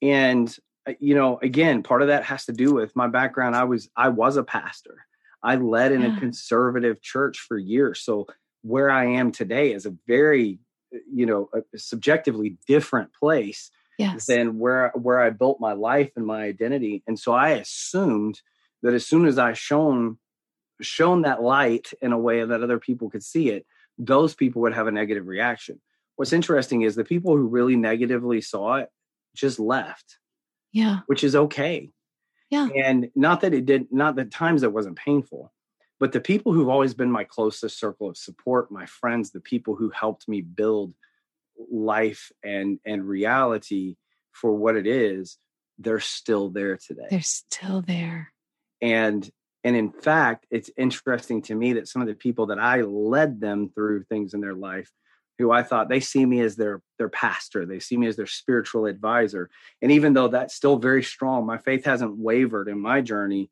[0.00, 3.56] And uh, you know, again, part of that has to do with my background.
[3.56, 5.04] I was I was a pastor.
[5.42, 6.16] I led in yeah.
[6.16, 8.02] a conservative church for years.
[8.02, 8.28] So
[8.62, 10.60] where I am today is a very,
[10.94, 14.26] uh, you know, a subjectively different place yes.
[14.26, 17.02] than where where I built my life and my identity.
[17.06, 18.40] And so I assumed
[18.82, 20.18] that as soon as I shown
[20.80, 23.66] shown that light in a way that other people could see it,
[23.98, 25.80] those people would have a negative reaction.
[26.16, 28.88] What's interesting is the people who really negatively saw it
[29.34, 30.18] just left
[30.72, 31.00] yeah.
[31.06, 31.90] Which is okay.
[32.50, 32.68] Yeah.
[32.84, 35.52] And not that it did, not that times it wasn't painful,
[35.98, 39.76] but the people who've always been my closest circle of support, my friends, the people
[39.76, 40.94] who helped me build
[41.70, 43.96] life and and reality
[44.32, 45.38] for what it is,
[45.78, 47.06] they're still there today.
[47.10, 48.32] They're still there.
[48.80, 49.28] And
[49.64, 53.40] and in fact, it's interesting to me that some of the people that I led
[53.40, 54.90] them through things in their life
[55.38, 58.26] who I thought they see me as their their pastor, they see me as their
[58.26, 59.50] spiritual advisor.
[59.82, 63.50] And even though that's still very strong, my faith hasn't wavered in my journey.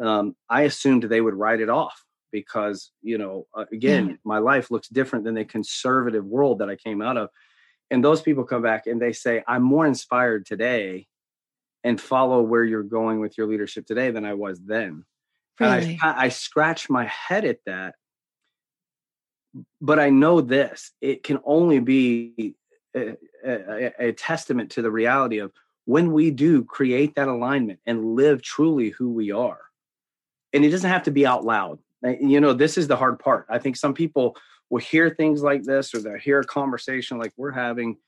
[0.00, 4.14] Um, I assumed they would write it off because you know, uh, again, yeah.
[4.24, 7.28] my life looks different than the conservative world that I came out of.
[7.90, 11.06] And those people come back and they say, "I'm more inspired today."
[11.84, 15.04] And follow where you're going with your leadership today than I was then.
[15.58, 15.98] Really?
[16.00, 17.96] I, I scratch my head at that
[19.80, 22.54] but I know this: it can only be
[22.96, 25.52] a, a, a, testament to the reality of
[25.84, 29.60] when we do create that alignment and live truly who we are.
[30.52, 31.78] And it doesn't have to be out loud.
[32.02, 33.46] You know, this is the hard part.
[33.48, 34.36] I think some people
[34.70, 37.98] will hear things like this or they'll hear a conversation like we're having,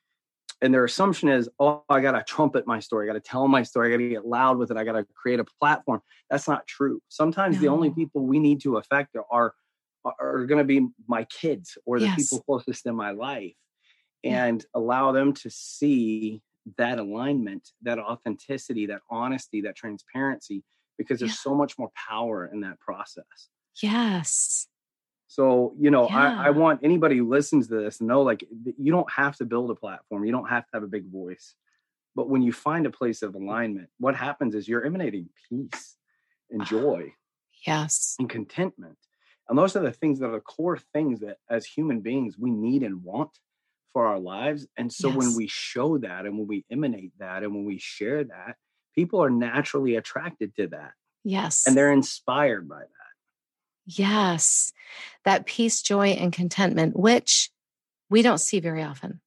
[0.62, 3.08] and their assumption is, oh, I got to trumpet my story.
[3.08, 3.88] I got to tell my story.
[3.88, 4.76] I got to get loud with it.
[4.76, 6.00] I got to create a platform.
[6.30, 7.00] That's not true.
[7.08, 7.62] Sometimes no.
[7.62, 9.54] the only people we need to affect are
[10.20, 12.16] are going to be my kids or the yes.
[12.16, 13.54] people closest in my life,
[14.22, 14.80] and yeah.
[14.80, 16.42] allow them to see
[16.78, 20.62] that alignment, that authenticity, that honesty, that transparency,
[20.98, 21.50] because there's yeah.
[21.50, 23.48] so much more power in that process.
[23.82, 24.66] Yes.
[25.26, 26.40] So, you know, yeah.
[26.40, 28.44] I, I want anybody who listens to this to know like
[28.78, 31.54] you don't have to build a platform, you don't have to have a big voice.
[32.14, 35.96] But when you find a place of alignment, what happens is you're emanating peace
[36.50, 37.12] and ah, joy.
[37.66, 38.14] yes.
[38.20, 38.96] And contentment.
[39.48, 42.50] And those are the things that are the core things that as human beings we
[42.50, 43.30] need and want
[43.92, 44.66] for our lives.
[44.76, 45.16] And so yes.
[45.16, 48.56] when we show that and when we emanate that and when we share that,
[48.94, 50.92] people are naturally attracted to that.
[51.24, 51.64] Yes.
[51.66, 53.03] And they're inspired by that.
[53.86, 54.72] Yes.
[55.24, 57.50] That peace, joy, and contentment, which
[58.10, 59.20] we don't see very often.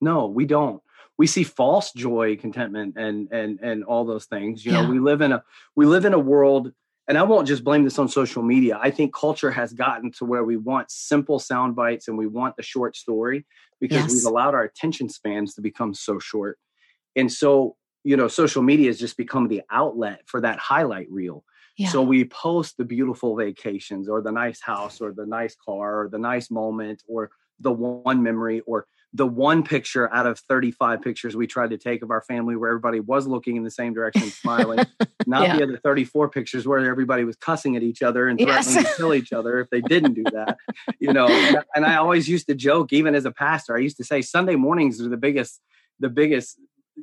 [0.00, 0.82] No, we don't.
[1.16, 4.64] We see false joy, contentment, and and and all those things.
[4.64, 4.82] You yeah.
[4.82, 5.44] know, we live in a
[5.76, 6.72] we live in a world,
[7.06, 8.78] and I won't just blame this on social media.
[8.82, 12.56] I think culture has gotten to where we want simple sound bites and we want
[12.56, 13.46] the short story
[13.80, 14.12] because yes.
[14.12, 16.58] we've allowed our attention spans to become so short.
[17.14, 21.44] And so, you know, social media has just become the outlet for that highlight reel.
[21.76, 21.88] Yeah.
[21.88, 26.08] So we post the beautiful vacations or the nice house or the nice car or
[26.08, 31.36] the nice moment or the one memory or the one picture out of 35 pictures
[31.36, 34.22] we tried to take of our family where everybody was looking in the same direction
[34.22, 34.80] smiling
[35.26, 35.56] not yeah.
[35.56, 38.90] the other 34 pictures where everybody was cussing at each other and threatening yes.
[38.90, 40.58] to kill each other if they didn't do that
[40.98, 41.28] you know
[41.76, 44.56] and i always used to joke even as a pastor i used to say sunday
[44.56, 45.60] mornings are the biggest
[46.00, 46.58] the biggest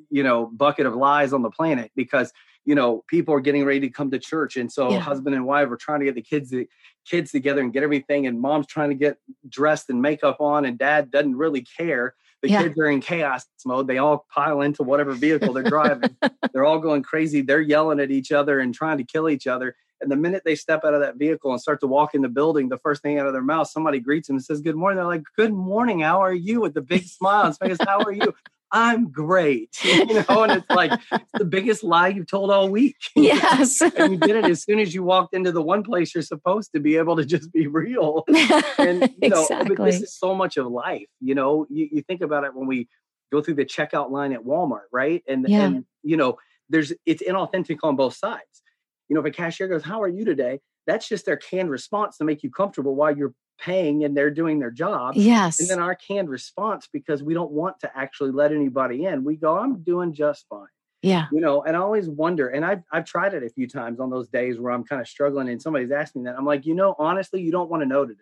[0.10, 2.34] you know bucket of lies on the planet because
[2.66, 5.00] you know people are getting ready to come to church and so yeah.
[5.00, 6.68] husband and wife are trying to get the kids the
[7.06, 9.18] kids together and get everything and mom's trying to get
[9.50, 12.64] dressed and makeup on and dad doesn't really care the yeah.
[12.64, 16.16] kids are in chaos mode they all pile into whatever vehicle they're driving
[16.54, 19.76] they're all going crazy they're yelling at each other and trying to kill each other
[20.02, 22.30] and the minute they step out of that vehicle and start to walk in the
[22.30, 24.98] building, the first thing out of their mouth, somebody greets them and says, Good morning.
[24.98, 26.00] They're like, Good morning.
[26.00, 26.60] How are you?
[26.60, 28.34] With the big smile and face, How are you?
[28.72, 29.78] I'm great.
[29.92, 32.96] You know, and it's like it's the biggest lie you've told all week.
[33.16, 33.82] Yes.
[33.82, 36.72] and you did it as soon as you walked into the one place you're supposed
[36.74, 38.24] to be able to just be real.
[38.78, 39.76] And you know, exactly.
[39.76, 41.08] but this is so much of life.
[41.20, 42.88] You know, you, you think about it when we
[43.32, 45.24] go through the checkout line at Walmart, right?
[45.28, 45.66] And yeah.
[45.66, 46.38] and you know,
[46.70, 48.64] there's it's inauthentic on both sides.
[49.08, 50.60] You know, if a cashier goes, How are you today?
[50.88, 54.60] That's just their canned response to make you comfortable while you're paying and they're doing
[54.60, 55.14] their job.
[55.16, 55.60] Yes.
[55.60, 59.36] And then our canned response, because we don't want to actually let anybody in, we
[59.36, 60.68] go, I'm doing just fine.
[61.02, 61.28] Yeah.
[61.32, 64.12] You know, and I always wonder, and I've I've tried it a few times on
[64.12, 66.38] those days where I'm kind of struggling and somebody's asking me that.
[66.38, 68.20] I'm like, you know, honestly, you don't want to know today.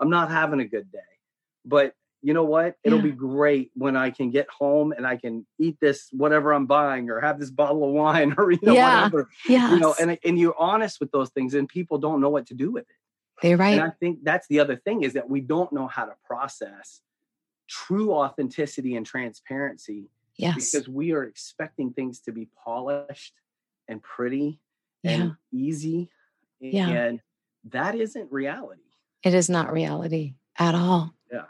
[0.00, 0.98] I'm not having a good day.
[1.66, 2.76] But you know what?
[2.82, 3.04] It'll yeah.
[3.04, 7.10] be great when I can get home and I can eat this whatever I'm buying
[7.10, 9.04] or have this bottle of wine or you know yeah.
[9.04, 9.28] whatever.
[9.46, 9.72] Yes.
[9.72, 12.54] You know, and and you're honest with those things and people don't know what to
[12.54, 12.96] do with it.
[13.42, 13.78] They're right.
[13.78, 17.00] And I think that's the other thing is that we don't know how to process
[17.68, 20.10] true authenticity and transparency.
[20.36, 20.70] Yes.
[20.72, 23.34] Because we are expecting things to be polished
[23.88, 24.60] and pretty
[25.04, 25.58] and yeah.
[25.60, 26.10] easy.
[26.60, 26.88] Yeah.
[26.88, 27.20] And
[27.70, 28.82] that isn't reality.
[29.22, 31.14] It is not reality at all.
[31.32, 31.44] Yeah.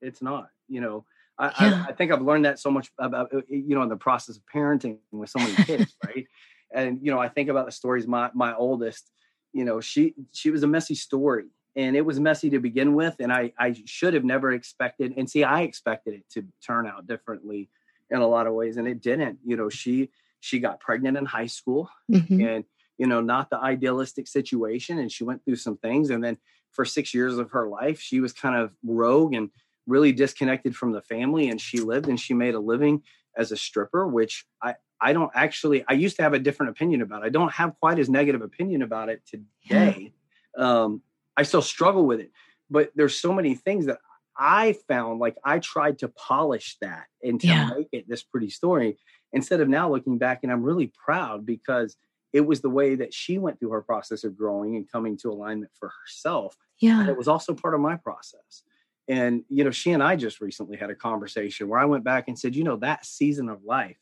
[0.00, 0.50] It's not.
[0.68, 1.04] You know,
[1.38, 1.84] I, yeah.
[1.86, 4.36] I, I, think I've learned that so much about, uh, you know, in the process
[4.36, 6.26] of parenting with so many kids, right?
[6.72, 9.10] And, you know, I think about the stories my, my oldest,
[9.52, 13.16] you know she she was a messy story and it was messy to begin with
[13.20, 17.06] and i i should have never expected and see i expected it to turn out
[17.06, 17.68] differently
[18.10, 21.24] in a lot of ways and it didn't you know she she got pregnant in
[21.24, 22.40] high school mm-hmm.
[22.40, 22.64] and
[22.98, 26.36] you know not the idealistic situation and she went through some things and then
[26.72, 29.50] for 6 years of her life she was kind of rogue and
[29.86, 33.02] really disconnected from the family and she lived and she made a living
[33.36, 37.02] as a stripper which i I don't actually, I used to have a different opinion
[37.02, 37.26] about it.
[37.26, 40.12] I don't have quite as negative opinion about it today.
[40.56, 41.02] Um,
[41.36, 42.32] I still struggle with it,
[42.68, 43.98] but there's so many things that
[44.36, 47.70] I found like I tried to polish that and to yeah.
[47.76, 48.96] make it this pretty story
[49.32, 51.96] instead of now looking back and I'm really proud because
[52.32, 55.30] it was the way that she went through her process of growing and coming to
[55.30, 56.56] alignment for herself.
[56.80, 57.00] Yeah.
[57.00, 58.62] And it was also part of my process.
[59.08, 62.28] And, you know, she and I just recently had a conversation where I went back
[62.28, 63.96] and said, you know, that season of life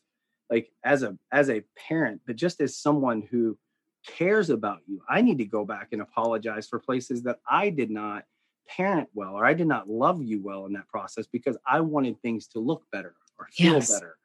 [0.50, 3.58] like as a as a parent but just as someone who
[4.06, 7.90] cares about you i need to go back and apologize for places that i did
[7.90, 8.24] not
[8.68, 12.20] parent well or i did not love you well in that process because i wanted
[12.20, 13.90] things to look better or feel yes.
[13.90, 14.16] better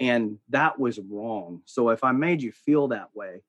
[0.00, 1.62] and that was wrong.
[1.64, 3.42] So if i made you feel that way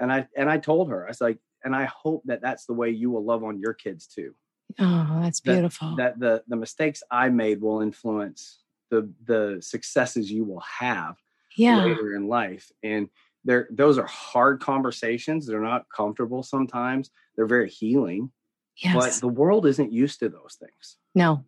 [0.00, 2.72] and i and i told her i was like and i hope that that's the
[2.72, 4.34] way you will love on your kids too.
[4.78, 5.96] Oh that's beautiful.
[5.96, 11.16] that, that the the mistakes i made will influence the the successes you will have
[11.56, 11.84] Yeah.
[11.84, 13.08] later in life and
[13.44, 18.30] they're those are hard conversations they're not comfortable sometimes they're very healing
[18.76, 18.94] Yes.
[18.94, 21.44] but the world isn't used to those things No.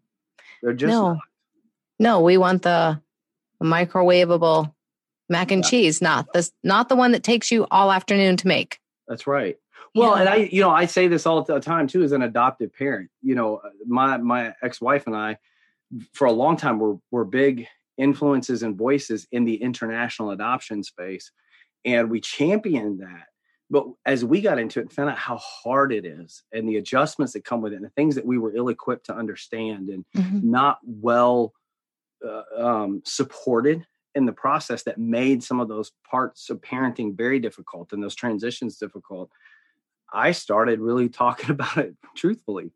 [0.62, 1.12] they're just No.
[1.14, 1.18] not.
[1.98, 3.00] No, we want the
[3.62, 4.72] microwavable
[5.28, 5.70] mac and Yeah.
[5.70, 8.78] cheese, not this not the one that takes you all afternoon to make.
[9.08, 9.56] that's right
[9.94, 10.20] well Yeah.
[10.20, 13.10] and i you know i say this all the time too as an adoptive parent
[13.22, 15.36] you know uh, my my ex-wife and i
[16.12, 17.66] for a long time were were big
[17.98, 21.30] influences and voices in the international adoption space
[21.84, 23.26] and we championed that
[23.70, 26.76] but as we got into it and found out how hard it is and the
[26.76, 29.88] adjustments that come with it and the things that we were ill equipped to understand
[29.88, 30.42] and Mhm.
[30.42, 31.52] not well
[32.26, 37.38] uh, um, supported in the process that made some of those parts of parenting very
[37.38, 39.30] difficult and those transitions difficult
[40.12, 42.70] i started really talking about it truthfully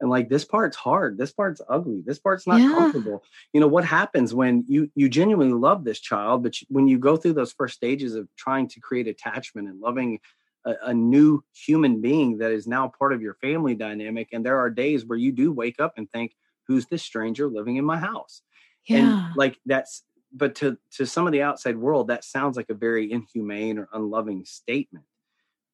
[0.00, 2.68] and like this part's hard this part's ugly this part's not Yeah.
[2.74, 6.88] comfortable you know what happens when you you genuinely love this child but you, when
[6.88, 10.18] you go through those first stages of trying to create attachment and loving
[10.64, 14.58] a, a new human being that is now part of your family dynamic and there
[14.58, 16.34] are days where you do wake up and think
[16.66, 18.42] who's this stranger living in my house
[18.86, 18.98] Yeah.
[18.98, 22.74] and like that's but to to some of the outside world that sounds like a
[22.74, 25.04] very inhumane or unloving statement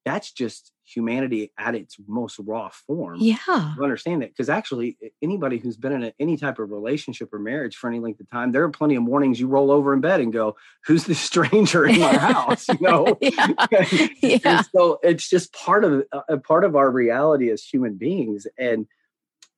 [0.07, 3.75] that's just humanity at its most raw form yeah.
[3.75, 7.39] you understand that because actually anybody who's been in a, any type of relationship or
[7.39, 9.99] marriage for any length of time there are plenty of mornings you roll over in
[9.99, 13.47] bed and go who's this stranger in my house you know yeah.
[13.61, 14.61] and Yeah.
[14.73, 18.87] so it's just part of uh, a part of our reality as human beings and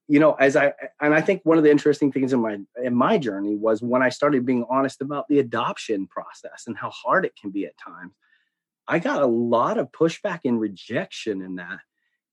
[0.07, 2.95] you know as i and i think one of the interesting things in my in
[2.95, 7.23] my journey was when i started being honest about the adoption process and how hard
[7.23, 8.13] it can be at times
[8.89, 11.79] i got a lot of pushback and rejection in that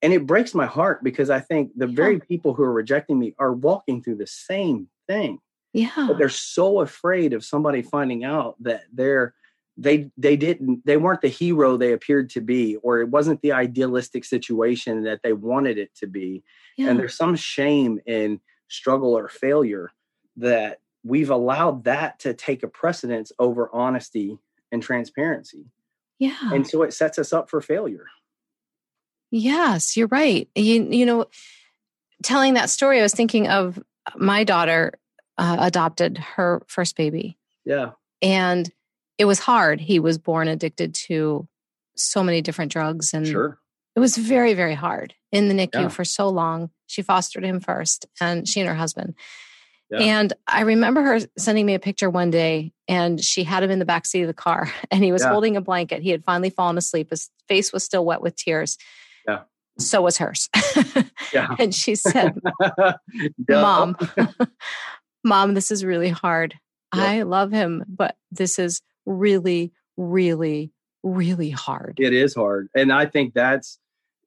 [0.03, 1.95] and it breaks my heart because i think the Yeah.
[1.95, 5.39] very people who are rejecting me are walking through the same thing
[5.73, 5.91] Yeah.
[6.09, 9.35] but they're so afraid of somebody finding out that they're
[9.79, 13.53] they they didn't they weren't the hero they appeared to be or it wasn't the
[13.53, 16.43] idealistic situation that they wanted it to be
[16.79, 16.89] yeah.
[16.89, 19.91] and there's some shame in struggle or failure
[20.37, 24.39] that we've allowed that to take a precedence over honesty
[24.73, 25.67] and transparency
[26.19, 26.53] yeah.
[26.53, 28.07] and so it sets us up for failure
[29.31, 30.49] Yes, you're right.
[30.55, 31.27] You you know,
[32.23, 33.83] telling that story, I was thinking of
[34.15, 34.99] my daughter
[35.37, 37.91] uh, adopted her first baby, yeah
[38.23, 38.71] and
[39.19, 39.81] it was hard.
[39.81, 41.49] He was born addicted to
[41.97, 43.59] so many different drugs, and sure
[43.95, 45.89] it was very very hard in the NICU Yeah.
[45.89, 46.71] for so long.
[46.87, 49.15] She fostered him first, and she and her husband.
[49.91, 49.99] Yeah.
[49.99, 53.79] And I remember her sending me a picture one day, and she had him in
[53.79, 55.31] the back seat of the car, and he was Yeah.
[55.31, 56.03] holding a blanket.
[56.03, 57.11] He had finally fallen asleep.
[57.11, 58.77] His face was still wet with tears.
[59.29, 59.43] Yeah.
[59.79, 60.49] So was hers.
[61.35, 62.35] yeah and she said,
[63.49, 63.97] Mom,
[65.25, 66.55] Mom, this is really hard.
[66.95, 67.03] Yeah.
[67.05, 70.73] I love him, but this is really, really,
[71.03, 71.99] really hard.
[72.01, 73.79] it is hard and i think that's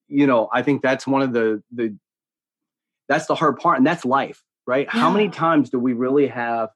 [0.07, 1.93] you know i think that's one of the the
[3.09, 6.69] that's the hard part and that's life right how many times do we really have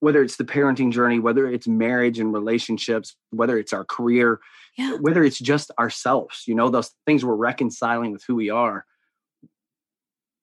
[0.00, 4.40] whether it's the parenting journey whether it's marriage and relationships whether it's our career
[4.76, 4.96] Yeah.
[5.00, 8.84] whether it's just ourselves you know those things we're reconciling with who we are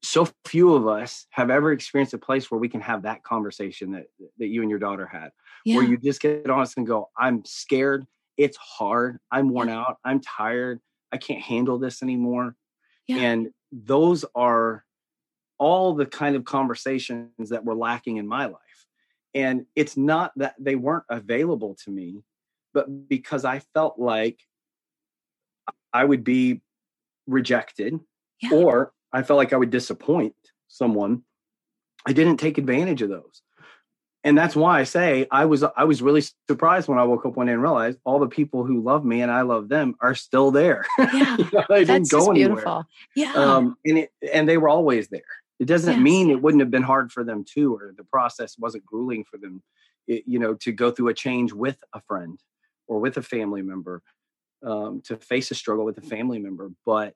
[0.01, 3.91] so few of us have ever experienced a place where we can have that conversation
[3.91, 4.05] that
[4.37, 5.31] that you and your daughter had
[5.65, 5.75] Yeah.
[5.75, 8.05] where you just get honest and go, I'm scared.
[8.37, 9.19] It's hard.
[9.29, 9.97] I'm worn out.
[10.05, 10.79] I'm tired.
[11.11, 12.55] I can't handle this anymore.
[13.07, 13.17] Yeah.
[13.17, 14.85] And those are
[15.59, 18.59] all the kind of conversations that were lacking in my life.
[19.35, 22.23] And it's not that they weren't available to me,
[22.73, 24.39] but because I felt like
[25.93, 26.61] I would be
[27.27, 27.99] rejected
[28.41, 28.53] Yeah.
[28.53, 30.35] or I felt like I would disappoint
[30.67, 31.23] someone.
[32.07, 33.41] I didn't take advantage of those
[34.23, 37.37] and that's why I say I was I was really surprised when I woke up
[37.37, 40.15] one day and realized all the people who love me and I love them are
[40.15, 40.85] still there.
[40.99, 41.37] Yeah.
[41.37, 42.55] You know, they didn't go anywhere.
[42.55, 42.85] beautiful.
[43.15, 43.33] Yeah.
[43.33, 45.21] Um, and it and they were always there.
[45.59, 46.03] It doesn't Yes.
[46.03, 49.37] mean it wouldn't have been hard for them too, or the process wasn't grueling for
[49.37, 49.61] them.
[50.07, 52.39] It, you know, to go through a change with a friend
[52.87, 54.01] or with a family member,
[54.65, 57.15] um, to face a struggle with a family member, but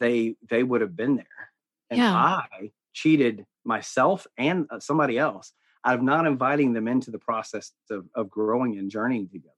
[0.00, 1.52] they they would have been there.
[1.90, 2.12] And Yeah.
[2.14, 5.52] I cheated myself and uh, somebody else
[5.84, 9.54] out of not inviting them into the process of, of growing and journeying together.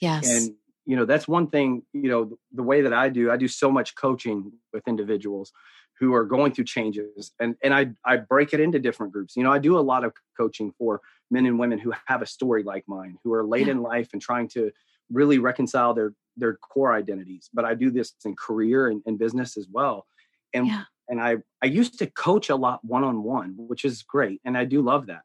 [0.00, 0.26] yes.
[0.30, 0.54] And
[0.86, 3.46] you know, that's one thing, you know, the, the way that I do, I do
[3.48, 5.52] so much coaching with individuals
[6.00, 9.36] who are going through changes and and I I break it into different groups.
[9.36, 12.26] You know, I do a lot of coaching for men and women who have a
[12.26, 13.72] story like mine, who are late Yeah.
[13.72, 14.72] in life and trying to
[15.12, 17.50] really reconcile their their core identities.
[17.52, 20.06] But I do this in career and, and business as well.
[20.54, 20.84] And Yeah.
[21.08, 24.56] and I I used to coach a lot one on one, which is great, and
[24.56, 25.22] I do love that.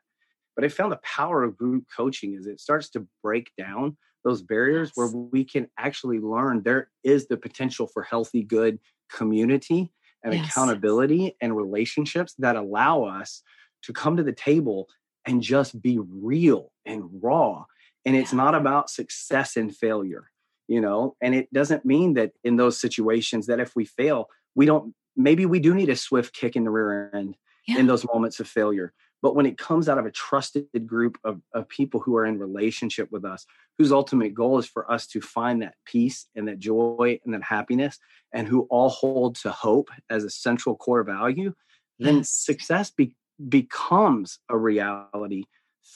[0.57, 4.41] But I found the power of group coaching is it starts to break down those
[4.41, 4.97] barriers yes.
[4.97, 9.91] where we can actually learn there is the potential for healthy, good community
[10.23, 10.49] and yes.
[10.49, 13.41] accountability and relationships that allow us
[13.83, 14.87] to come to the table
[15.25, 17.65] and just be real and raw.
[18.05, 18.37] And it's yeah.
[18.37, 20.31] not about success and failure,
[20.67, 24.65] you know, and it doesn't mean that in those situations that if we fail, we
[24.65, 27.35] don't, maybe we do need a swift kick in the rear end
[27.67, 27.79] yeah.
[27.79, 28.93] in those moments of failure.
[29.25, 32.37] But when it comes out of a trusted group of, of people who are in
[32.37, 33.47] relationship with us,
[33.79, 37.41] whose ultimate goal is for us to find that peace and that joy and that
[37.41, 37.97] happiness,
[38.31, 41.55] and who all hold to hope as a central core value,
[41.97, 42.29] then yes.
[42.29, 43.15] success be,
[43.49, 45.45] becomes a reality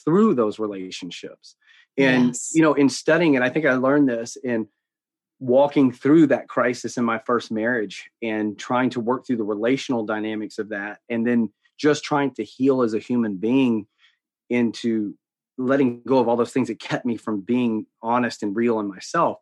[0.04, 1.54] through those relationships.
[1.96, 2.50] And, yes.
[2.52, 4.66] you know, in studying it, I think I learned this in
[5.38, 10.04] walking through that crisis in my first marriage and trying to work through the relational
[10.04, 10.98] dynamics of that.
[11.08, 13.86] And then just trying to heal as a human being
[14.50, 15.14] into
[15.56, 18.88] letting go of all those things that kept me from being honest and real in
[18.88, 19.38] myself.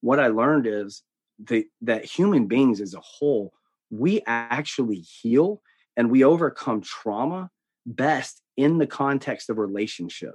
[0.00, 1.02] What I learned is
[1.38, 3.52] the, that human beings as a whole,
[3.90, 5.62] we actually heal
[5.96, 7.50] and we overcome trauma
[7.84, 10.34] best in the context of relationship,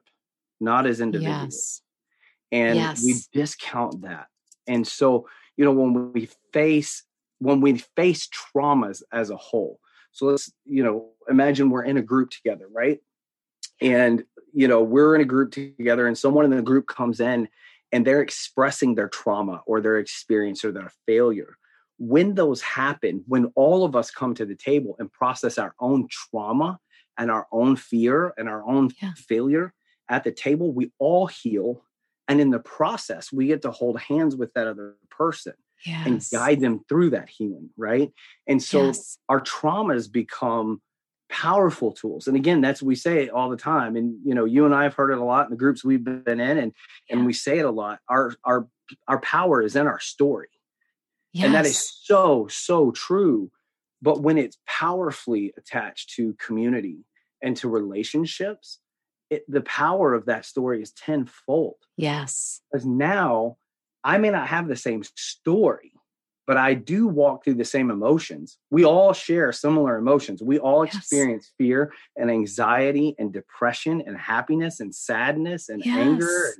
[0.59, 1.81] not as individuals.
[1.81, 1.81] Yes.
[2.51, 3.03] And yes.
[3.03, 4.27] we discount that.
[4.67, 5.27] And so,
[5.57, 7.03] you know, when we face
[7.39, 9.79] when we face traumas as a whole.
[10.15, 12.99] So let's, you know, imagine we're in a group together, right?
[13.81, 17.49] And you know, we're in a group together and someone in the group comes in
[17.91, 21.57] and they're expressing their trauma or their experience or their failure
[21.97, 26.07] when those happen, when all of us come to the table and process our own
[26.09, 26.79] trauma
[27.17, 29.11] and our own fear and our own yeah.
[29.15, 29.73] failure
[30.09, 31.83] at the table, we all heal.
[32.27, 35.53] And in the process, we get to hold hands with that other person
[35.85, 36.07] yes.
[36.07, 38.11] and guide them through that healing, right?
[38.47, 39.17] And so yes.
[39.29, 40.81] our traumas become
[41.29, 42.27] powerful tools.
[42.27, 43.95] And again, that's we say it all the time.
[43.95, 46.03] And you know, you and I have heard it a lot in the groups we've
[46.03, 46.73] been in, and
[47.09, 47.15] yeah.
[47.15, 47.99] and we say it a lot.
[48.09, 48.67] Our our
[49.07, 50.47] our power is in our story
[51.35, 51.45] Yes.
[51.47, 53.51] And that is so, so true.
[54.01, 56.99] But when it's powerfully attached to community
[57.43, 58.79] and to relationships,
[59.29, 61.75] it, the power of that story is tenfold.
[61.97, 62.61] Yes.
[62.71, 63.57] Because now
[64.05, 65.91] I may not have the same story,
[66.47, 68.57] but I do walk through the same emotions.
[68.69, 70.43] We all share similar emotions.
[70.43, 70.95] We all yes.
[70.95, 75.97] experience fear and anxiety and depression and happiness and sadness and yes.
[75.97, 76.53] anger.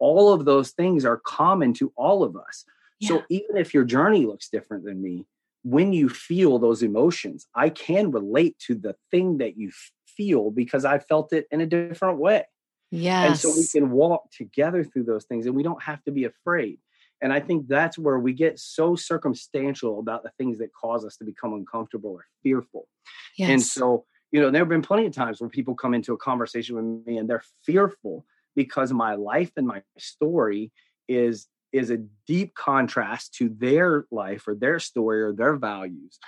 [0.00, 2.64] All of those things are common to all of us.
[3.00, 5.24] So even if your journey looks different than me,
[5.62, 9.70] when you feel those emotions, I can relate to the thing that you
[10.04, 12.46] feel because I felt it in a different way.
[12.90, 13.28] Yes.
[13.28, 16.24] And so we can walk together through those things and we don't have to be
[16.24, 16.80] afraid.
[17.20, 21.16] And I think that's where we get so circumstantial about the things that cause us
[21.16, 22.86] to become uncomfortable or fearful.
[23.36, 23.50] Yes.
[23.50, 26.18] And so, you know, there have been plenty of times where people come into a
[26.18, 30.72] conversation with me and they're fearful because my life and my story
[31.08, 36.18] is is a deep contrast to their life or their story or their values.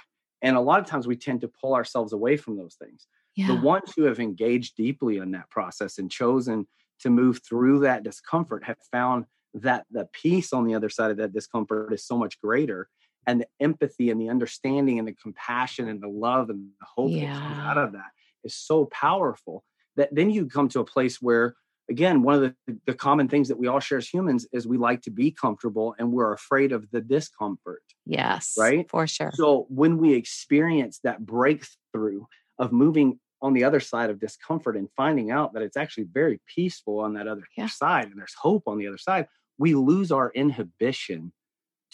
[0.43, 3.07] And a lot of times we tend to pull ourselves away from those things.
[3.36, 3.47] Yeah.
[3.47, 6.66] The ones who have engaged deeply in that process and chosen
[7.01, 9.24] to move through that discomfort have found
[9.55, 12.88] that the peace on the other side of that discomfort is so much greater.
[13.26, 17.11] And the empathy and the understanding and the compassion and the love and the hope
[17.11, 17.34] yeah.
[17.34, 18.11] that comes out of that
[18.44, 19.64] is so powerful
[19.96, 21.55] that then you come to a place where
[21.90, 24.78] again, one of the, the common things that we all share as humans is we
[24.78, 27.82] like to be comfortable and we're afraid of the discomfort.
[28.07, 28.55] Yes.
[28.57, 28.88] Right?
[28.88, 29.32] For sure.
[29.34, 32.22] So when we experience that breakthrough
[32.59, 36.40] of moving on the other side of discomfort and finding out that it's actually very
[36.55, 37.66] peaceful on that other yeah.
[37.66, 39.26] side and there's hope on the other side,
[39.61, 41.33] we lose our inhibition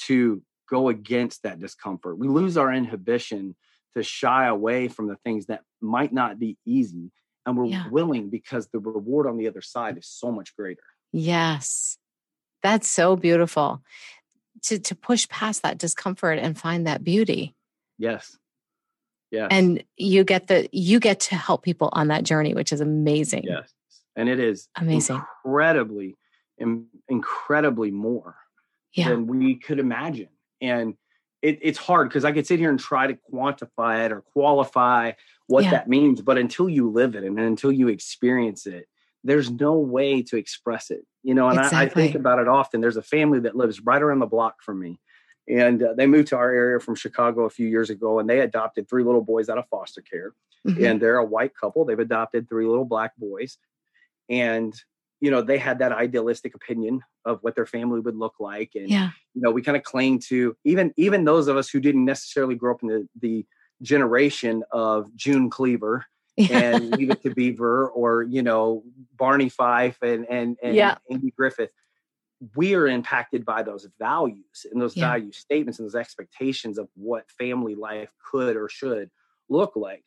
[0.05, 0.41] to
[0.71, 2.17] go against that discomfort.
[2.17, 3.57] We lose our inhibition
[3.97, 7.11] to shy away from the things that might not be easy
[7.45, 7.89] and we're yeah.
[7.91, 10.83] willing because the reward on the other side is so much greater.
[11.13, 11.99] Yes.
[12.63, 13.83] That's so beautiful.
[14.65, 17.55] To to push past that discomfort and find that beauty.
[17.99, 18.37] Yes.
[19.31, 19.49] Yeah.
[19.51, 23.45] And you get the you get to help people on that journey, which is amazing.
[23.45, 23.73] Yes.
[24.17, 25.23] And it is amazing.
[25.45, 26.17] Incredibly
[27.09, 28.37] incredibly more
[28.93, 29.09] yeah.
[29.09, 30.29] than we could imagine.
[30.61, 30.95] And
[31.43, 35.13] it, it's hard because I could sit here and try to quantify it or qualify
[35.47, 35.71] what yeah.
[35.71, 38.89] that means, but until you live it and until you experience it,
[39.23, 41.05] there's no way to express it.
[41.23, 41.79] You know, and exactly.
[41.79, 42.81] I, I, think about it often.
[42.81, 45.01] There's a family that lives right around the block from me,
[45.49, 48.41] and uh, they moved to our area from Chicago a few years ago, and they
[48.41, 50.35] adopted three little boys out of foster care.
[50.67, 50.85] Mm-hmm.
[50.85, 51.85] And they're a white couple.
[51.85, 53.59] They've adopted three little black boys,
[54.29, 54.75] and
[55.21, 58.89] you know they had that idealistic opinion of what their family would look like and
[58.89, 59.11] yeah.
[59.35, 62.55] you know we kind of cling to even even those of us who didn't necessarily
[62.55, 63.47] grow up in the, the
[63.83, 66.05] generation of june cleaver
[66.37, 66.75] Yeah.
[66.75, 68.85] and Leave It to Beaver or you know
[69.17, 70.99] Barney Fife and and and Yeah.
[71.11, 71.71] Andy Griffith.
[72.55, 75.09] We are impacted by those values and those Yeah.
[75.09, 79.11] value statements and those expectations of what family life could or should
[79.49, 80.05] look like.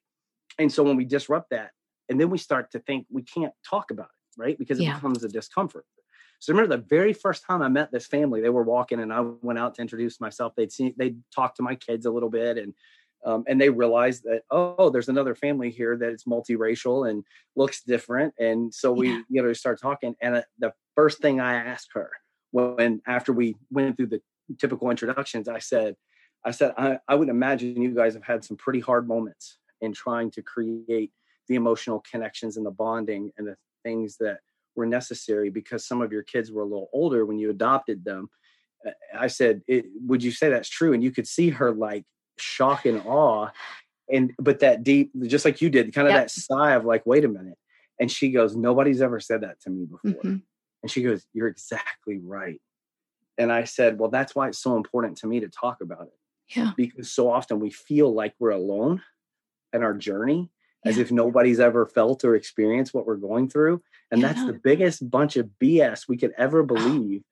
[0.60, 1.72] And so when we disrupt that,
[2.10, 4.58] and then we start to think we can't talk about it, right?
[4.58, 4.96] Because it Yeah.
[4.96, 5.86] becomes a discomfort.
[6.40, 9.20] So remember the very first time I met this family, they were walking and I
[9.20, 10.54] went out to introduce myself.
[10.56, 12.74] They'd seen, they'd talked to my kids a little bit and,
[13.26, 17.26] um, and they realized that, oh, there's another family here that is multiracial and
[17.58, 18.34] looks different.
[18.40, 19.22] And so we, Yeah.
[19.30, 20.16] you know, start talking.
[20.22, 22.10] And uh, the first thing I asked her
[22.52, 24.22] when, after we went through the
[24.58, 25.98] typical introductions, I said,
[26.46, 29.92] I said, I, I would imagine you guys have had some pretty hard moments in
[29.92, 31.12] trying to create
[31.50, 33.58] the emotional connections and the bonding and the
[33.90, 34.40] things that
[34.76, 38.30] were necessary because some of your kids were a little older when you adopted them.
[38.86, 42.06] Uh, I said, it, "Would you say that's true?" And you could see her like
[42.38, 43.50] shock and awe,
[44.14, 46.22] and but that deep, just like you did, kind of Yep.
[46.22, 47.58] that sigh of like, "Wait a minute."
[48.00, 50.42] And she goes, "Nobody's ever said that to me before." Mhm.
[50.82, 52.62] And she goes, You're exactly right.
[53.38, 56.20] And I said, Well, that's why it's so important to me to talk about it
[56.56, 56.72] Yeah.
[56.78, 59.02] because so often we feel like we're alone
[59.74, 60.50] in our journey
[60.86, 61.04] as Yeah.
[61.04, 63.82] if nobody's ever felt or experienced what we're going through.
[64.12, 67.24] And that's the biggest bunch of BS we could ever believe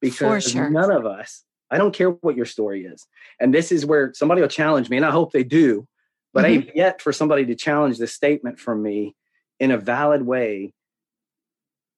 [0.00, 0.70] because sure.
[0.70, 3.06] none of us, I don't care what your story is.
[3.40, 5.86] And this is where somebody will challenge me, and I hope they do.
[6.32, 6.68] But Mm-hmm.
[6.68, 9.14] I've yet for somebody to challenge this statement from me
[9.60, 10.72] in a valid way.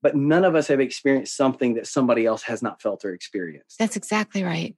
[0.02, 3.78] But none of us have experienced something that somebody else has not felt or experienced.
[3.78, 4.76] That's exactly right.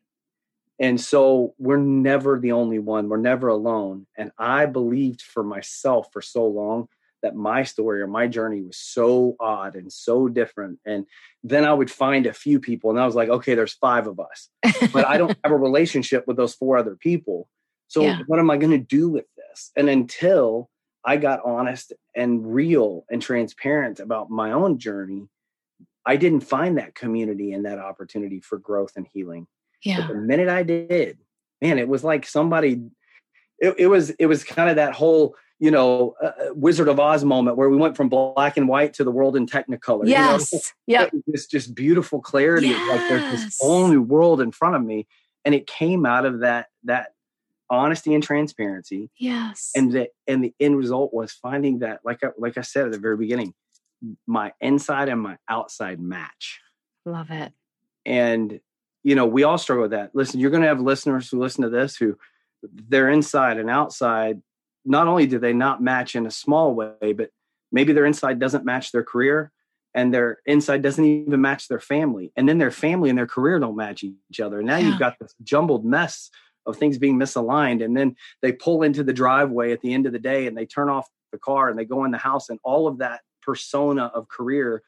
[0.81, 3.09] And so we're never the only one.
[3.09, 4.07] We're never alone.
[4.16, 6.89] And I believed for myself for so long
[7.22, 10.79] that my story or my journey was so odd and so different.
[10.87, 11.05] And
[11.43, 14.20] then I would find a few people and I was like, okay, there's five of
[14.20, 14.49] us,
[14.93, 17.49] but I don't have a relationship with those four other people.
[17.89, 18.20] So Yeah.
[18.26, 19.72] what am I going to do with this?
[19.74, 20.70] And until
[21.05, 25.26] I got honest and real and transparent about my own journey,
[26.07, 29.49] I didn't find that community and that opportunity for growth and healing.
[29.85, 30.07] But Yeah.
[30.09, 31.18] the minute I did,
[31.62, 32.83] man, it was like somebody.
[33.59, 37.01] It, it was it was kind of that whole you know uh, uh, Wizard of
[37.01, 40.07] Oz moment where we went from black and white to the world in Technicolor.
[40.07, 40.39] you know?
[40.39, 40.72] Yes.
[40.87, 41.11] Yep.
[41.26, 45.07] this just beautiful clarity of like there's this whole new world in front of me,
[45.45, 47.12] and it came out of that that
[47.70, 49.72] honesty and transparency, Yes.
[49.76, 52.93] and the and the end result was finding that like I, like I said at
[52.93, 53.53] the very beginning,
[54.26, 56.61] my inside and my outside match
[57.05, 57.53] love it.
[58.07, 58.61] and
[59.05, 60.11] you know we all struggle with that.
[60.14, 62.16] Listen you're going to have listeners who listen to this who
[62.62, 64.42] their inside and outside.
[64.84, 67.30] Not only do they not match in a small way but
[67.70, 69.53] maybe their inside doesn't match their career
[69.94, 72.32] and their inside doesn't even match their family.
[72.36, 74.59] And then their family and their career don't match each other.
[74.59, 74.88] And now Yeah.
[74.90, 76.30] you've got this jumbled mess
[76.66, 80.12] of things being misaligned and then they pull into the driveway at the end of
[80.12, 82.59] the day and they turn off the car and they go in the house and
[82.62, 84.82] all of that persona of career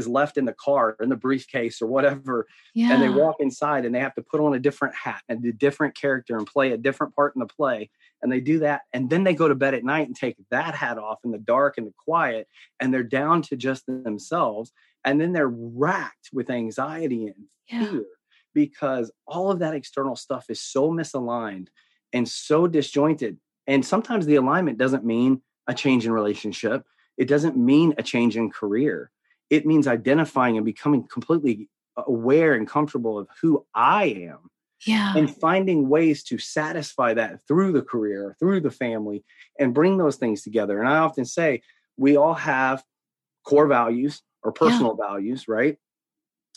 [0.00, 2.92] is left in the car in the briefcase or whatever Yeah.
[2.92, 5.52] and they walk inside and they have to put on a different hat and a
[5.52, 7.90] different character and play a different part in the play
[8.22, 10.74] and they do that and then they go to bed at night and take that
[10.74, 12.48] hat off in the dark and the quiet
[12.80, 14.72] and they're down to just themselves
[15.04, 17.90] and then they're racked with anxiety and Yeah.
[17.90, 18.04] fear
[18.54, 21.68] because all of that external stuff is so misaligned
[22.12, 26.84] and so disjointed and sometimes the alignment doesn't mean a change in relationship
[27.16, 29.10] it doesn't mean a change in career
[29.50, 34.50] it means identifying and becoming completely aware and comfortable of who I am
[34.86, 35.14] Yeah.
[35.16, 39.24] and finding ways to satisfy that through the career, through the family,
[39.58, 40.78] and bring those things together.
[40.80, 41.62] And I often say
[41.96, 42.82] we all have
[43.44, 45.76] core values or personal values, right?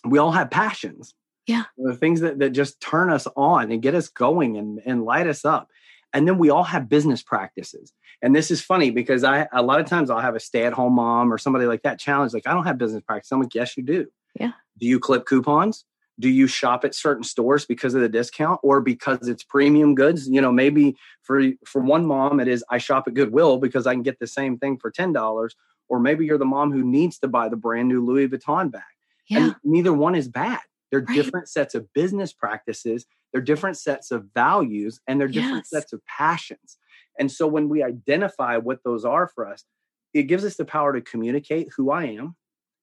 [0.06, 1.14] We all have passions.
[1.48, 1.64] Yeah.
[1.78, 5.28] The things that, that just turn us on and get us going and, and light
[5.28, 5.70] us up.
[6.14, 7.92] And then we all have business practices.
[8.22, 11.34] And this is funny because I a lot of times I'll have a stay-at-home mom
[11.34, 13.32] or somebody like that challenge, like, I don't have business practice.
[13.32, 14.08] I'm like, yes, you do.
[14.40, 14.52] Yeah.
[14.78, 15.86] Do you clip coupons?
[16.20, 20.30] Do you shop at certain stores because of the discount or because it's premium goods?
[20.30, 23.94] You know, maybe for for one mom it is I shop at Goodwill because I
[23.94, 25.56] can get the same thing for ten dollars.
[25.90, 28.82] Or maybe you're the mom who needs to buy the brand new Louis Vuitton bag.
[29.28, 29.40] yeah.
[29.46, 30.60] And neither one is bad.
[30.92, 31.16] They're Right.
[31.16, 35.70] different sets of business practices, they're different sets of values, and they're different Yes.
[35.70, 36.78] sets of passions.
[37.20, 39.66] And so when we identify what those are for us,
[40.14, 42.36] it gives us the power to communicate who I am.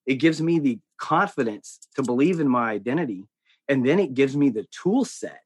[0.07, 3.29] It gives me the confidence to believe in my identity.
[3.69, 5.43] And then it gives me the tool set,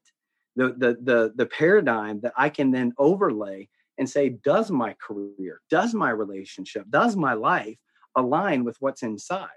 [0.55, 5.61] the the the, the paradigm that I can then overlay and say, does my career,
[5.69, 7.77] does my relationship, does my life
[8.15, 9.49] align with what's inside?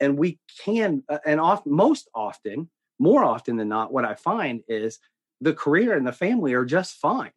[0.00, 2.68] and we can uh, and off most often
[2.98, 4.98] more often than not what i find is
[5.40, 7.32] the career and the family are just fine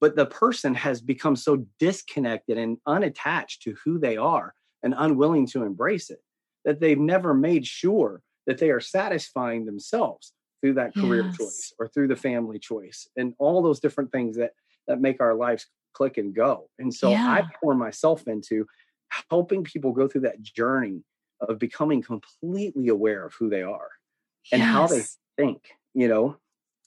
[0.00, 5.46] but the person has become so disconnected and unattached to who they are and unwilling
[5.46, 6.20] to embrace it
[6.64, 11.36] that they've never made sure that they are satisfying themselves through that career Yes.
[11.38, 14.52] choice or through the family choice and all those different things that
[14.88, 16.68] that make our lives click and go.
[16.78, 18.66] And so i pour myself into
[19.30, 21.04] helping people go through that journey
[21.40, 23.90] of becoming completely aware of who they are
[24.50, 25.02] and how they
[25.36, 25.62] think
[25.94, 26.36] you know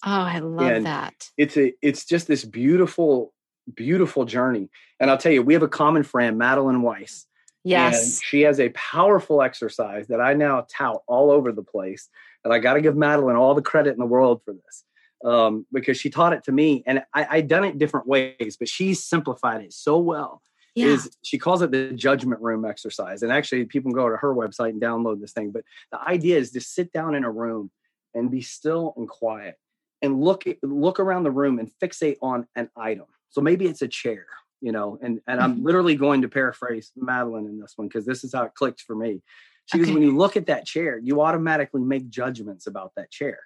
[0.08, 1.30] Oh, I love And that.
[1.38, 3.34] it's a it's just this beautiful
[3.74, 7.26] beautiful journey and i'll tell you we have a common friend madeline weiss
[7.66, 8.22] and Yes.
[8.22, 12.08] she has a powerful exercise that i now tout all over the place
[12.44, 14.84] and i got to give madeline all the credit in the world for this
[15.26, 18.70] um, because she taught it to me and I, i done it different ways but
[18.70, 20.44] she simplified it so well
[20.76, 20.88] Yeah.
[20.88, 23.24] is she calls it the judgment room exercise.
[23.24, 25.52] And actually, people can go to her website and download this thing.
[25.52, 27.72] But the idea is to sit down in a room
[28.14, 29.56] and be still and quiet
[30.02, 33.06] and look look around the room and fixate on an item.
[33.30, 34.26] So maybe it's a chair,
[34.62, 35.00] you know.
[35.02, 35.64] And and I'm Mhm.
[35.64, 38.96] literally going to paraphrase Madeline in this one because this is how it clicked for
[38.96, 39.22] me.
[39.68, 43.40] She goes, when you look at that chair, you automatically make judgments about that chair.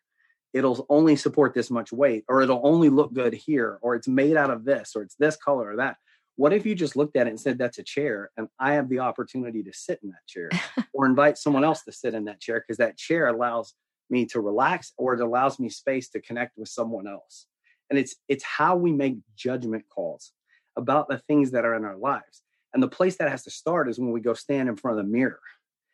[0.51, 4.35] It'll only support this much weight, or it'll only look good here, or it's made
[4.35, 5.95] out of this, or it's this color or that.
[6.39, 8.87] What if you just looked at it and said, that's a chair, and I have
[8.87, 10.49] the opportunity to sit in that chair
[10.93, 13.73] or invite someone else to sit in that chair because that chair allows
[14.09, 17.47] me to relax or it allows me space to connect with someone else.
[17.89, 20.31] And it's it's how we make judgment calls
[20.77, 22.41] about the things that are in our lives.
[22.73, 25.05] And the place that has to start is when we go stand in front of
[25.05, 25.41] the mirror.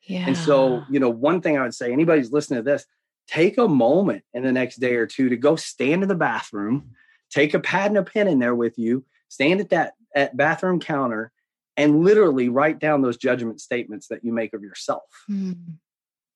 [0.04, 0.26] yeah.
[0.28, 2.86] And so, you know, one thing I would say, anybody's listening to this,
[3.28, 6.92] take a moment in the next day or two to go stand in the bathroom,
[7.32, 10.80] take a pad and a pen in there with you, stand at that at bathroom
[10.80, 11.32] counter,
[11.78, 15.04] and literally write down those judgment statements that you make of yourself.
[15.28, 15.52] Hmm.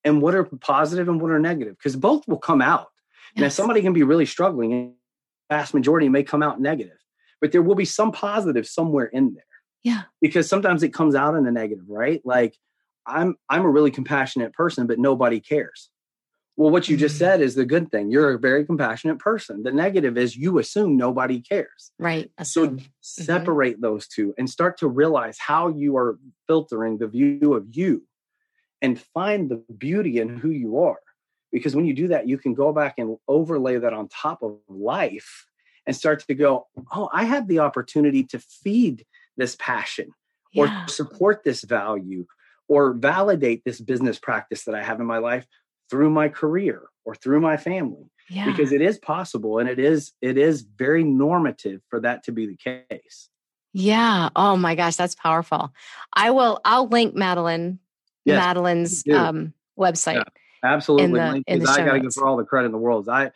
[0.03, 1.77] And what are positive and what are negative?
[1.77, 2.87] Because both will come out.
[3.35, 4.93] And if somebody can be really struggling, and
[5.49, 6.97] vast majority may come out negative,
[7.41, 9.43] but there will be some positive somewhere in there
[9.83, 10.03] Yeah.
[10.21, 12.21] because sometimes it comes out in a negative, right?
[12.25, 12.55] Like
[13.05, 15.89] I'm I'm a really compassionate person, but nobody cares.
[16.59, 18.11] Well, what you just said is the good thing.
[18.11, 19.63] You're a very compassionate person.
[19.63, 21.93] The negative is you assume nobody cares.
[21.97, 22.29] Right.
[22.43, 22.79] So Assume.
[22.79, 22.89] Mm-hmm.
[23.01, 28.03] separate those two and start to realize how you are filtering the view of you
[28.81, 30.99] and find the beauty in who you are.
[31.53, 34.57] Because when you do that, you can go back and overlay that on top of
[34.67, 35.45] life
[35.87, 39.05] and start to go, oh, I have the opportunity to feed
[39.37, 40.09] this passion
[40.57, 42.25] or support this value
[42.67, 45.47] or validate this business practice that I have in my life
[45.89, 48.45] through my career or through my family yeah.
[48.45, 52.45] because it is possible and it is it is very normative for that to be
[52.47, 53.29] the case
[53.73, 54.29] Yeah.
[54.35, 55.71] Oh my gosh, that's powerful.
[56.13, 56.59] I will.
[56.65, 57.79] I'll link Madeline.
[58.25, 60.23] Yes, Madeline's um, website.
[60.63, 62.77] absolutely in the- Link, in the i gotta give her all the credit in the
[62.77, 63.31] world i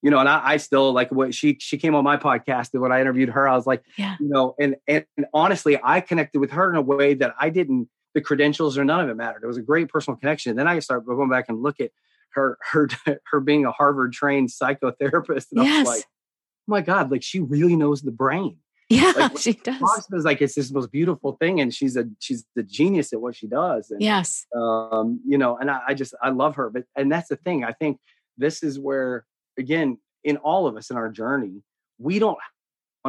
[0.00, 2.80] you know and I, I still like what she she came on my podcast and
[2.80, 4.14] when i interviewed her i was like Yeah.
[4.20, 5.04] you know and and
[5.34, 7.88] honestly i connected with her in a way that i didn't
[8.18, 10.78] the credentials or none of it mattered it was a great personal connection then i
[10.80, 11.90] started going back and look at
[12.30, 12.88] her her
[13.30, 15.86] her being a harvard trained psychotherapist and i Yes.
[15.86, 18.56] was like oh my god like she really knows the brain
[18.90, 20.06] Yeah, like, she does.
[20.12, 23.36] Is like it's this most beautiful thing and she's a she's the genius at what
[23.36, 24.46] she does and Yes.
[24.56, 27.64] um you know and I, I just i love her but and that's the thing
[27.64, 27.98] i think
[28.36, 29.24] this is where
[29.58, 31.62] again in all of us in our journey
[31.98, 32.54] we don't have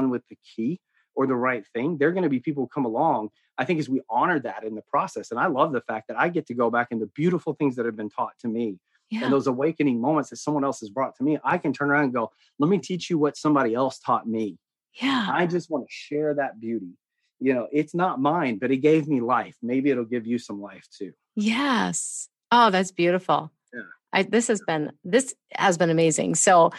[0.03, 0.79] one with the key
[1.19, 3.89] or the right thing they're going to be people who come along i think as
[3.89, 6.53] we honor that in the process and i love the fact that i get to
[6.53, 8.77] go back and the beautiful things that have been taught to me
[9.09, 9.23] Yeah.
[9.23, 12.05] and those awakening moments that someone else has brought to me i can turn around
[12.05, 14.57] and go let me teach you what somebody else taught me
[15.01, 15.27] yeah.
[15.31, 16.93] I just want to share that beauty.
[17.39, 19.55] You know, it's not mine, but it gave me life.
[19.61, 21.13] Maybe it'll give you some life too.
[21.35, 22.27] Yes.
[22.51, 23.51] Oh, that's beautiful.
[23.73, 23.81] Yeah.
[24.11, 26.35] I, this has been this has been amazing.
[26.35, 26.71] So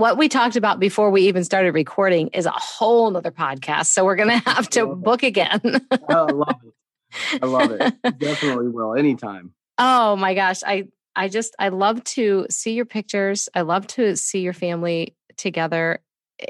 [0.00, 3.86] what we talked about before we even started recording is a whole nother podcast.
[3.86, 5.04] So we're gonna have to Love it.
[5.04, 5.60] book again.
[6.08, 7.42] I love it.
[7.42, 7.94] I love it.
[8.18, 9.52] Definitely will anytime.
[9.78, 10.62] oh my gosh.
[10.66, 13.48] I I just I love to see your pictures.
[13.54, 16.00] I love to see your family together.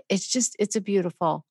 [0.08, 1.44] It's just it's a beautiful,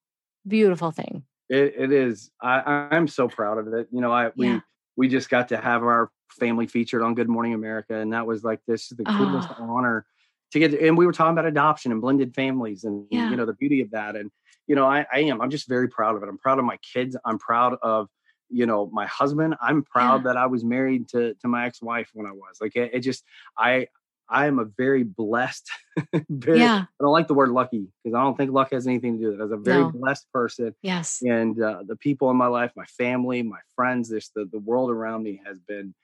[0.47, 1.23] beautiful thing.
[1.49, 2.29] It, it is.
[2.41, 3.87] I, I'm so proud of it.
[3.91, 4.59] You know, I we Yeah.
[4.95, 8.43] we just got to have our family featured on Good Morning America, and that was
[8.43, 9.63] like this is the coolest Oh.
[9.63, 10.05] honor
[10.51, 10.73] to get.
[10.73, 13.29] And we were talking about adoption and blended families, and Yeah.
[13.29, 14.15] you know the beauty of that.
[14.15, 14.31] And
[14.67, 15.41] you know, I, I am.
[15.41, 16.29] I'm just very proud of it.
[16.29, 17.15] I'm proud of my kids.
[17.25, 18.07] I'm proud of
[18.49, 19.55] you know my husband.
[19.61, 20.33] I'm proud Yeah.
[20.33, 22.99] that I was married to to my ex wife when I was like it, it
[23.01, 23.23] just
[23.57, 23.87] I.
[24.31, 25.71] I am a very blessed,
[26.29, 26.81] very, Yeah.
[26.83, 29.31] I don't like the word lucky because I don't think luck has anything to do
[29.31, 29.43] with it.
[29.45, 29.89] As a very No.
[29.91, 31.23] blessed person, Yes.
[31.25, 34.91] and uh, the people in my life, my family, my friends, this the, the world
[34.91, 35.95] around me has been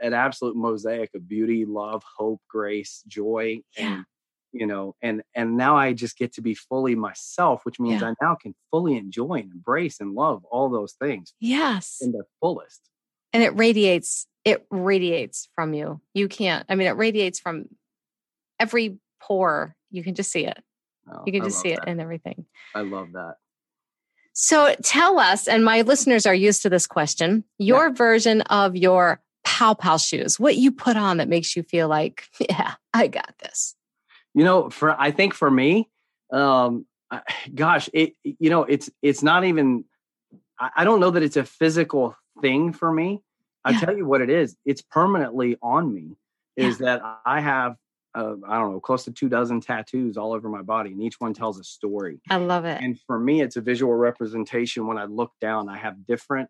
[0.00, 3.94] an absolute mosaic of beauty, love, hope, grace, joy, Yeah.
[3.96, 4.04] and
[4.54, 8.10] you know and and now i just get to be fully myself which means Yeah.
[8.10, 11.96] i now can fully enjoy and embrace and love all those things Yes.
[12.02, 12.82] in the fullest
[13.32, 17.64] and it radiates it radiates from you you can't i mean it radiates from
[18.60, 20.62] every pore you can just see it
[21.10, 21.88] Oh, you can just see it that.
[21.88, 23.36] in everything i love that
[24.34, 29.22] so tell us and my listeners are used to this question your version of your
[29.44, 33.34] pow pow shoes what you put on that makes you feel like yeah i got
[33.42, 33.74] this.
[34.34, 35.90] You know for i think for me
[36.32, 36.86] um
[37.54, 39.84] gosh it you know it's it's not even
[40.58, 43.20] i, don't know that it's a physical thing for me.
[43.64, 43.80] I Yeah.
[43.80, 46.16] tell you what it is it's permanently on me
[46.56, 47.76] is that i have
[48.14, 51.20] uh, i don't know close to two dozen tattoos all over my body and each
[51.20, 52.20] one tells a story.
[52.30, 52.80] I love it.
[52.82, 54.86] And for me it's a visual representation.
[54.86, 56.48] When i look down i have different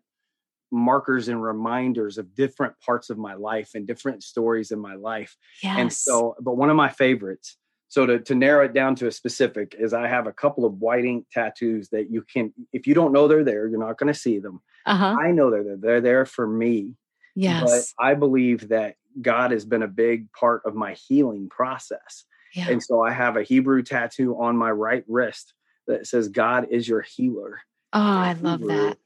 [0.73, 5.37] markers and reminders of different parts of my life and different stories in my life
[5.61, 7.57] yes and so, but one of my favorites,
[7.89, 10.81] so to, to narrow it down to a specific, is I have a couple of
[10.81, 14.11] white ink tattoos that you can, if you don't know they're there, you're not going
[14.11, 14.61] to see them.
[14.87, 15.77] uh-huh I know they're there.
[15.77, 16.95] They're there for me.
[17.35, 17.61] yes
[17.97, 22.25] But I believe that God has been a big part of my healing process.
[22.55, 25.53] yeah And so I have a Hebrew tattoo on my right wrist
[25.85, 27.59] that says, God is your healer.
[27.93, 28.97] oh i love Hebrew, that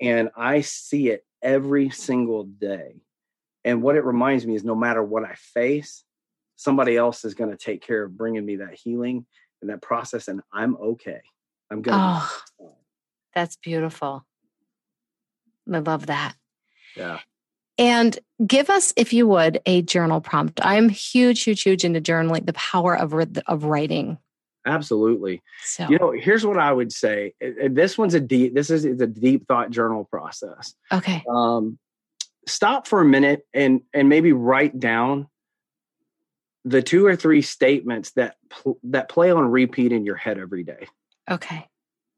[0.00, 2.96] And I see it every single day.
[3.64, 6.04] And what it reminds me is no matter what I face,
[6.56, 9.26] somebody else is going to take care of bringing me that healing
[9.60, 11.20] and that process, and I'm okay.
[11.70, 12.04] I'm going to
[12.60, 12.72] oh
[13.34, 14.24] that's beautiful
[15.72, 16.34] i love that
[16.96, 17.20] Yeah.
[17.78, 20.60] And give us, if you would, a journal prompt.
[20.64, 23.12] I'm huge, huge, huge into journaling, the power of
[23.46, 24.16] of writing.
[24.66, 25.42] Absolutely.
[25.62, 27.34] So, You know, here's what I would say.
[27.40, 30.74] This one's a deep, this is it's a deep thought journal process.
[30.92, 31.78] okay, um,
[32.48, 35.28] stop for a minute and and maybe write down
[36.64, 40.64] the two or three statements that pl- that play on repeat in your head every
[40.64, 40.88] day.
[41.30, 41.68] okay,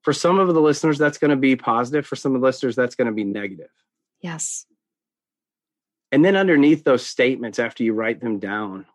[0.03, 2.07] For some of the listeners, that's going to be positive.
[2.07, 3.69] For some of the listeners, that's going to be negative.
[4.23, 4.65] yes,
[6.13, 8.87] And then underneath those statements, after you write them down,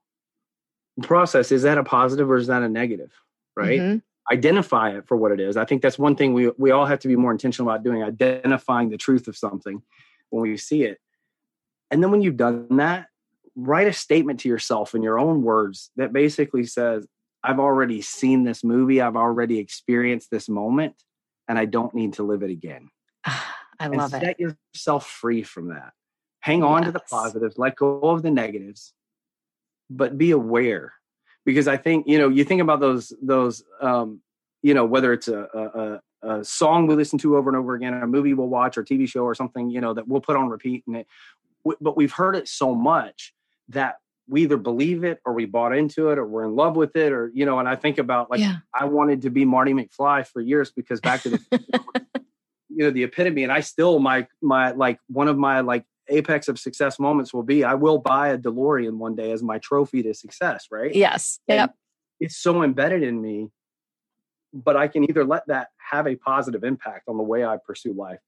[1.04, 3.12] process is that a positive or is that a negative?
[3.56, 3.80] Right.
[3.80, 4.02] Mhm.
[4.32, 5.58] identify it for what it is.
[5.58, 8.02] I think that's one thing we we all have to be more intentional about doing,
[8.02, 9.84] identifying the truth of something
[10.30, 11.00] when we see it.
[11.92, 13.08] And then when you've done that,
[13.56, 17.06] write a statement to yourself in your own words that basically says,
[17.44, 20.96] I've already seen this movie, I've already experienced this moment,
[21.50, 22.90] and I don't need to live it again.
[23.26, 23.42] I
[23.80, 24.26] and love set it.
[24.26, 25.92] Set yourself free from that.
[26.40, 28.94] Hang on to the positives, let go of the negatives,
[29.90, 30.94] but be aware.
[31.46, 34.22] Because I think, you know, you think about those, those, um,
[34.62, 37.94] you know, whether it's a, a, a, song we listen to over and over again,
[37.94, 40.48] a movie we'll watch, or TV show, or something, you know, that we'll put on
[40.48, 41.08] repeat, and it,
[41.66, 43.34] w- but we've heard it so much
[43.70, 43.98] that
[44.30, 47.12] we either believe it or we bought into it or we're in love with it
[47.12, 50.26] or you know and i think about like yeah, I wanted to be Marty McFly
[50.26, 51.40] for years because back to the
[52.76, 56.48] you know the epitome and I still my my like one of my like apex
[56.48, 60.04] of success moments will be I will buy a DeLorean one day as my trophy
[60.04, 60.94] to success, right?
[60.94, 61.76] yes, And yep,
[62.20, 63.50] It's so embedded in me
[64.54, 67.94] but I can either let that have a positive impact on the way I pursue
[67.94, 68.20] life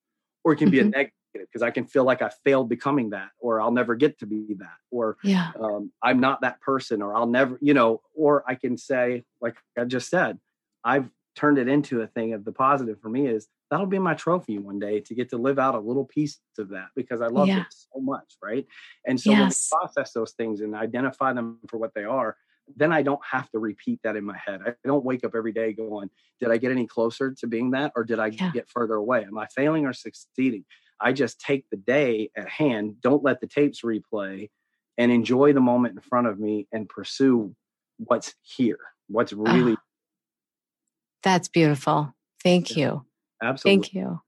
[0.44, 0.92] or it can be a Mhm.
[0.92, 4.26] negative because I can feel like I failed becoming that or I'll never get to
[4.26, 8.44] be that or yeah, um, I'm not that person, or I'll never, you know, or
[8.48, 10.40] I can say, like I just said,
[10.84, 14.14] I've turned it into a thing of the positive for me is that'll be my
[14.14, 17.28] trophy one day to get to live out a little piece of that because I
[17.28, 17.58] love Yeah.
[17.58, 18.66] it so much, right?
[19.06, 19.40] And so Yes.
[19.40, 22.38] when we process those things and identify them for what they are,
[22.76, 24.62] then I don't have to repeat that in my head.
[24.66, 26.10] I don't wake up every day going,
[26.40, 28.52] did I get any closer to being that, or did I Yeah.
[28.54, 29.24] get further away?
[29.24, 30.66] Am I failing or succeeding?
[31.00, 34.50] I just take the day at hand, don't let the tapes replay,
[34.98, 37.56] and enjoy the moment in front of me and pursue
[37.98, 39.86] what's here, what's really Ah,
[41.26, 42.16] that's beautiful.
[42.42, 43.06] Thank you,
[43.44, 43.82] absolutely.
[43.84, 44.22] thank you.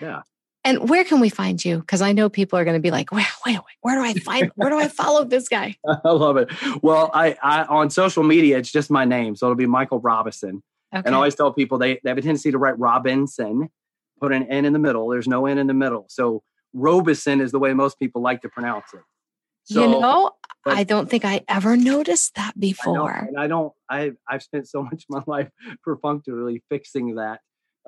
[0.00, 0.22] Yeah.
[0.64, 1.78] And where can we find you?
[1.78, 4.14] Because I know people are going to be like, wait, wait, wait, where do I
[4.14, 4.50] find?
[4.54, 5.76] Where do I follow this guy?
[6.04, 6.50] I love it.
[6.82, 10.62] Well, I, I on social media, it's just my name, so it'll be Michael Robison.
[10.94, 11.02] Okay.
[11.04, 13.70] And I always tell people they, they have a tendency to write Robinson,
[14.20, 15.08] put an N in the middle.
[15.08, 16.06] There's no N in the middle.
[16.08, 19.00] So Robison is the way most people like to pronounce it.
[19.64, 20.30] So, you know,
[20.64, 23.12] but- I don't think I ever noticed that I know, before.
[23.28, 23.72] and I don't.
[23.88, 25.48] I I've spent so much of my life
[25.84, 27.40] perfunctorily fixing that.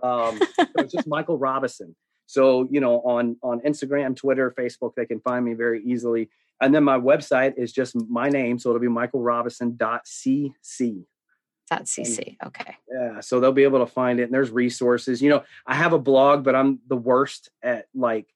[0.03, 1.95] Um, so it's just Michael Robison.
[2.27, 6.31] So you know, on on Instagram, Twitter, Facebook, they can find me very easily.
[6.61, 11.05] And then my website is just my name, so it'll be michaelrobison.cc.
[11.70, 12.37] Dot CC.
[12.45, 12.77] Okay.
[12.93, 14.25] Yeah, so they'll be able to find it.
[14.25, 15.22] And there's resources.
[15.22, 18.27] You know, I have a blog, but I'm the worst at like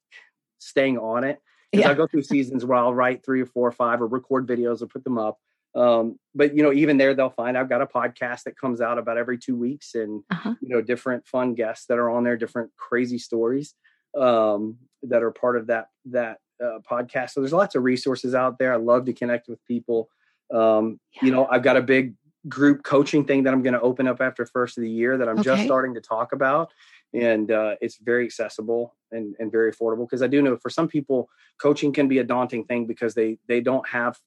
[0.59, 1.39] staying on it.
[1.71, 1.91] Because Yeah.
[1.91, 4.83] I go through seasons where I'll write three or four or five or record videos
[4.83, 5.39] or put them up.
[5.75, 8.99] Um, but you know, even there, they'll find I've got a podcast that comes out
[8.99, 10.55] about every two weeks, and uh-huh.
[10.61, 13.75] you know, different fun guests that are on there, different crazy stories
[14.19, 17.31] um, that are part of that that uh, podcast.
[17.31, 18.73] So there's lots of resources out there.
[18.73, 20.09] I love to connect with people.
[20.53, 21.27] Um, yeah.
[21.27, 22.15] You know, I've got a big
[22.49, 25.29] group coaching thing that I'm going to open up after first of the year that
[25.29, 25.51] I'm okay.
[25.51, 26.73] just starting to talk about.
[27.15, 30.89] And uh, it's very accessible and, and very affordable because I do know for some
[30.89, 31.29] people,
[31.61, 34.19] coaching can be a daunting thing because they they don't have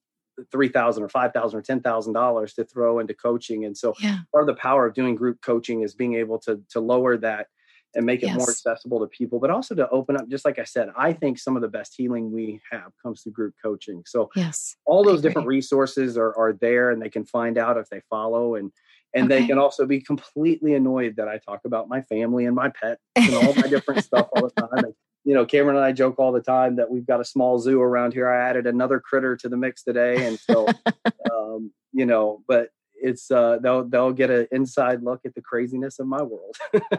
[0.51, 3.65] three thousand or five thousand or ten thousand dollars to throw into coaching.
[3.65, 4.19] And so yeah.
[4.31, 7.47] part of the power of doing group coaching is being able to to lower that
[7.93, 8.37] and make it yes.
[8.37, 11.37] more accessible to people, but also to open up, just like I said, I think
[11.37, 14.03] some of the best healing we have comes through group coaching.
[14.05, 17.89] So yes, all those different resources are, are there and they can find out if
[17.89, 18.71] they follow and
[19.13, 19.41] and okay.
[19.41, 22.99] they can also be completely annoyed that I talk about my family and my pet
[23.15, 24.85] and all my different stuff all the time.
[24.85, 24.93] And,
[25.23, 27.81] you know, Cameron and I joke all the time that we've got a small zoo
[27.81, 28.29] around here.
[28.29, 30.25] I added another critter to the mix today.
[30.25, 30.67] And so,
[31.31, 32.69] um, you know, but
[33.03, 36.55] it's uh they'll they'll get an inside look at the craziness of my world.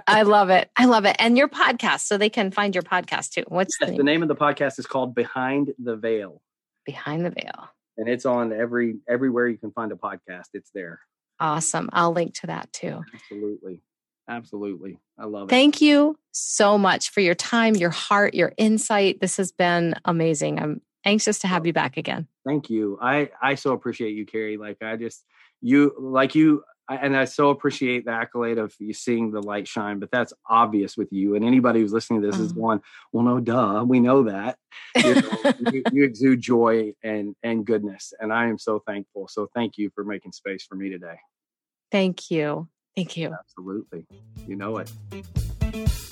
[0.07, 0.69] I love it.
[0.77, 1.17] I love it.
[1.19, 3.45] And your podcast, so they can find your podcast too.
[3.49, 3.99] What's yes, the, name?
[3.99, 6.43] the name of the podcast is called Behind the Veil.
[6.85, 7.71] Behind the Veil.
[7.97, 10.49] And it's on every everywhere you can find a podcast.
[10.55, 11.01] It's there.
[11.43, 11.91] Awesome.
[11.93, 13.03] I'll link to that too.
[13.13, 13.83] Absolutely.
[14.29, 15.01] Absolutely.
[15.19, 15.51] I love it.
[15.51, 19.21] Thank you so much for your time, your heart, your insight.
[19.21, 20.61] This has been amazing.
[20.61, 22.29] I'm anxious to have you back again.
[22.47, 22.97] Thank you.
[23.03, 24.57] I I so appreciate you, Carrie.
[24.57, 25.25] Like I just
[25.61, 29.99] you like you and I so appreciate the accolade of you seeing the light shine,
[29.99, 31.35] but that's obvious with you.
[31.35, 32.61] And anybody who's listening to this is mm-hmm.
[32.61, 32.81] going,
[33.13, 34.59] well, no, duh, we know that.
[34.97, 39.29] You, know, you, you, exude joy and and goodness, and I am so thankful.
[39.29, 41.17] So thank you for making space for me today.
[41.91, 42.69] Thank you.
[42.97, 43.35] Thank you.
[43.39, 44.07] Absolutely.
[44.47, 46.12] You know it.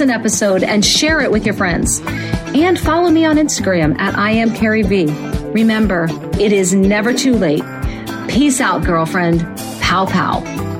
[0.00, 2.00] an episode and share it with your friends.
[2.54, 5.06] And follow me on Instagram at I am Carrie V.
[5.52, 7.62] Remember, it is never too late.
[8.28, 9.40] Peace out, girlfriend.
[9.80, 10.75] Pow pow.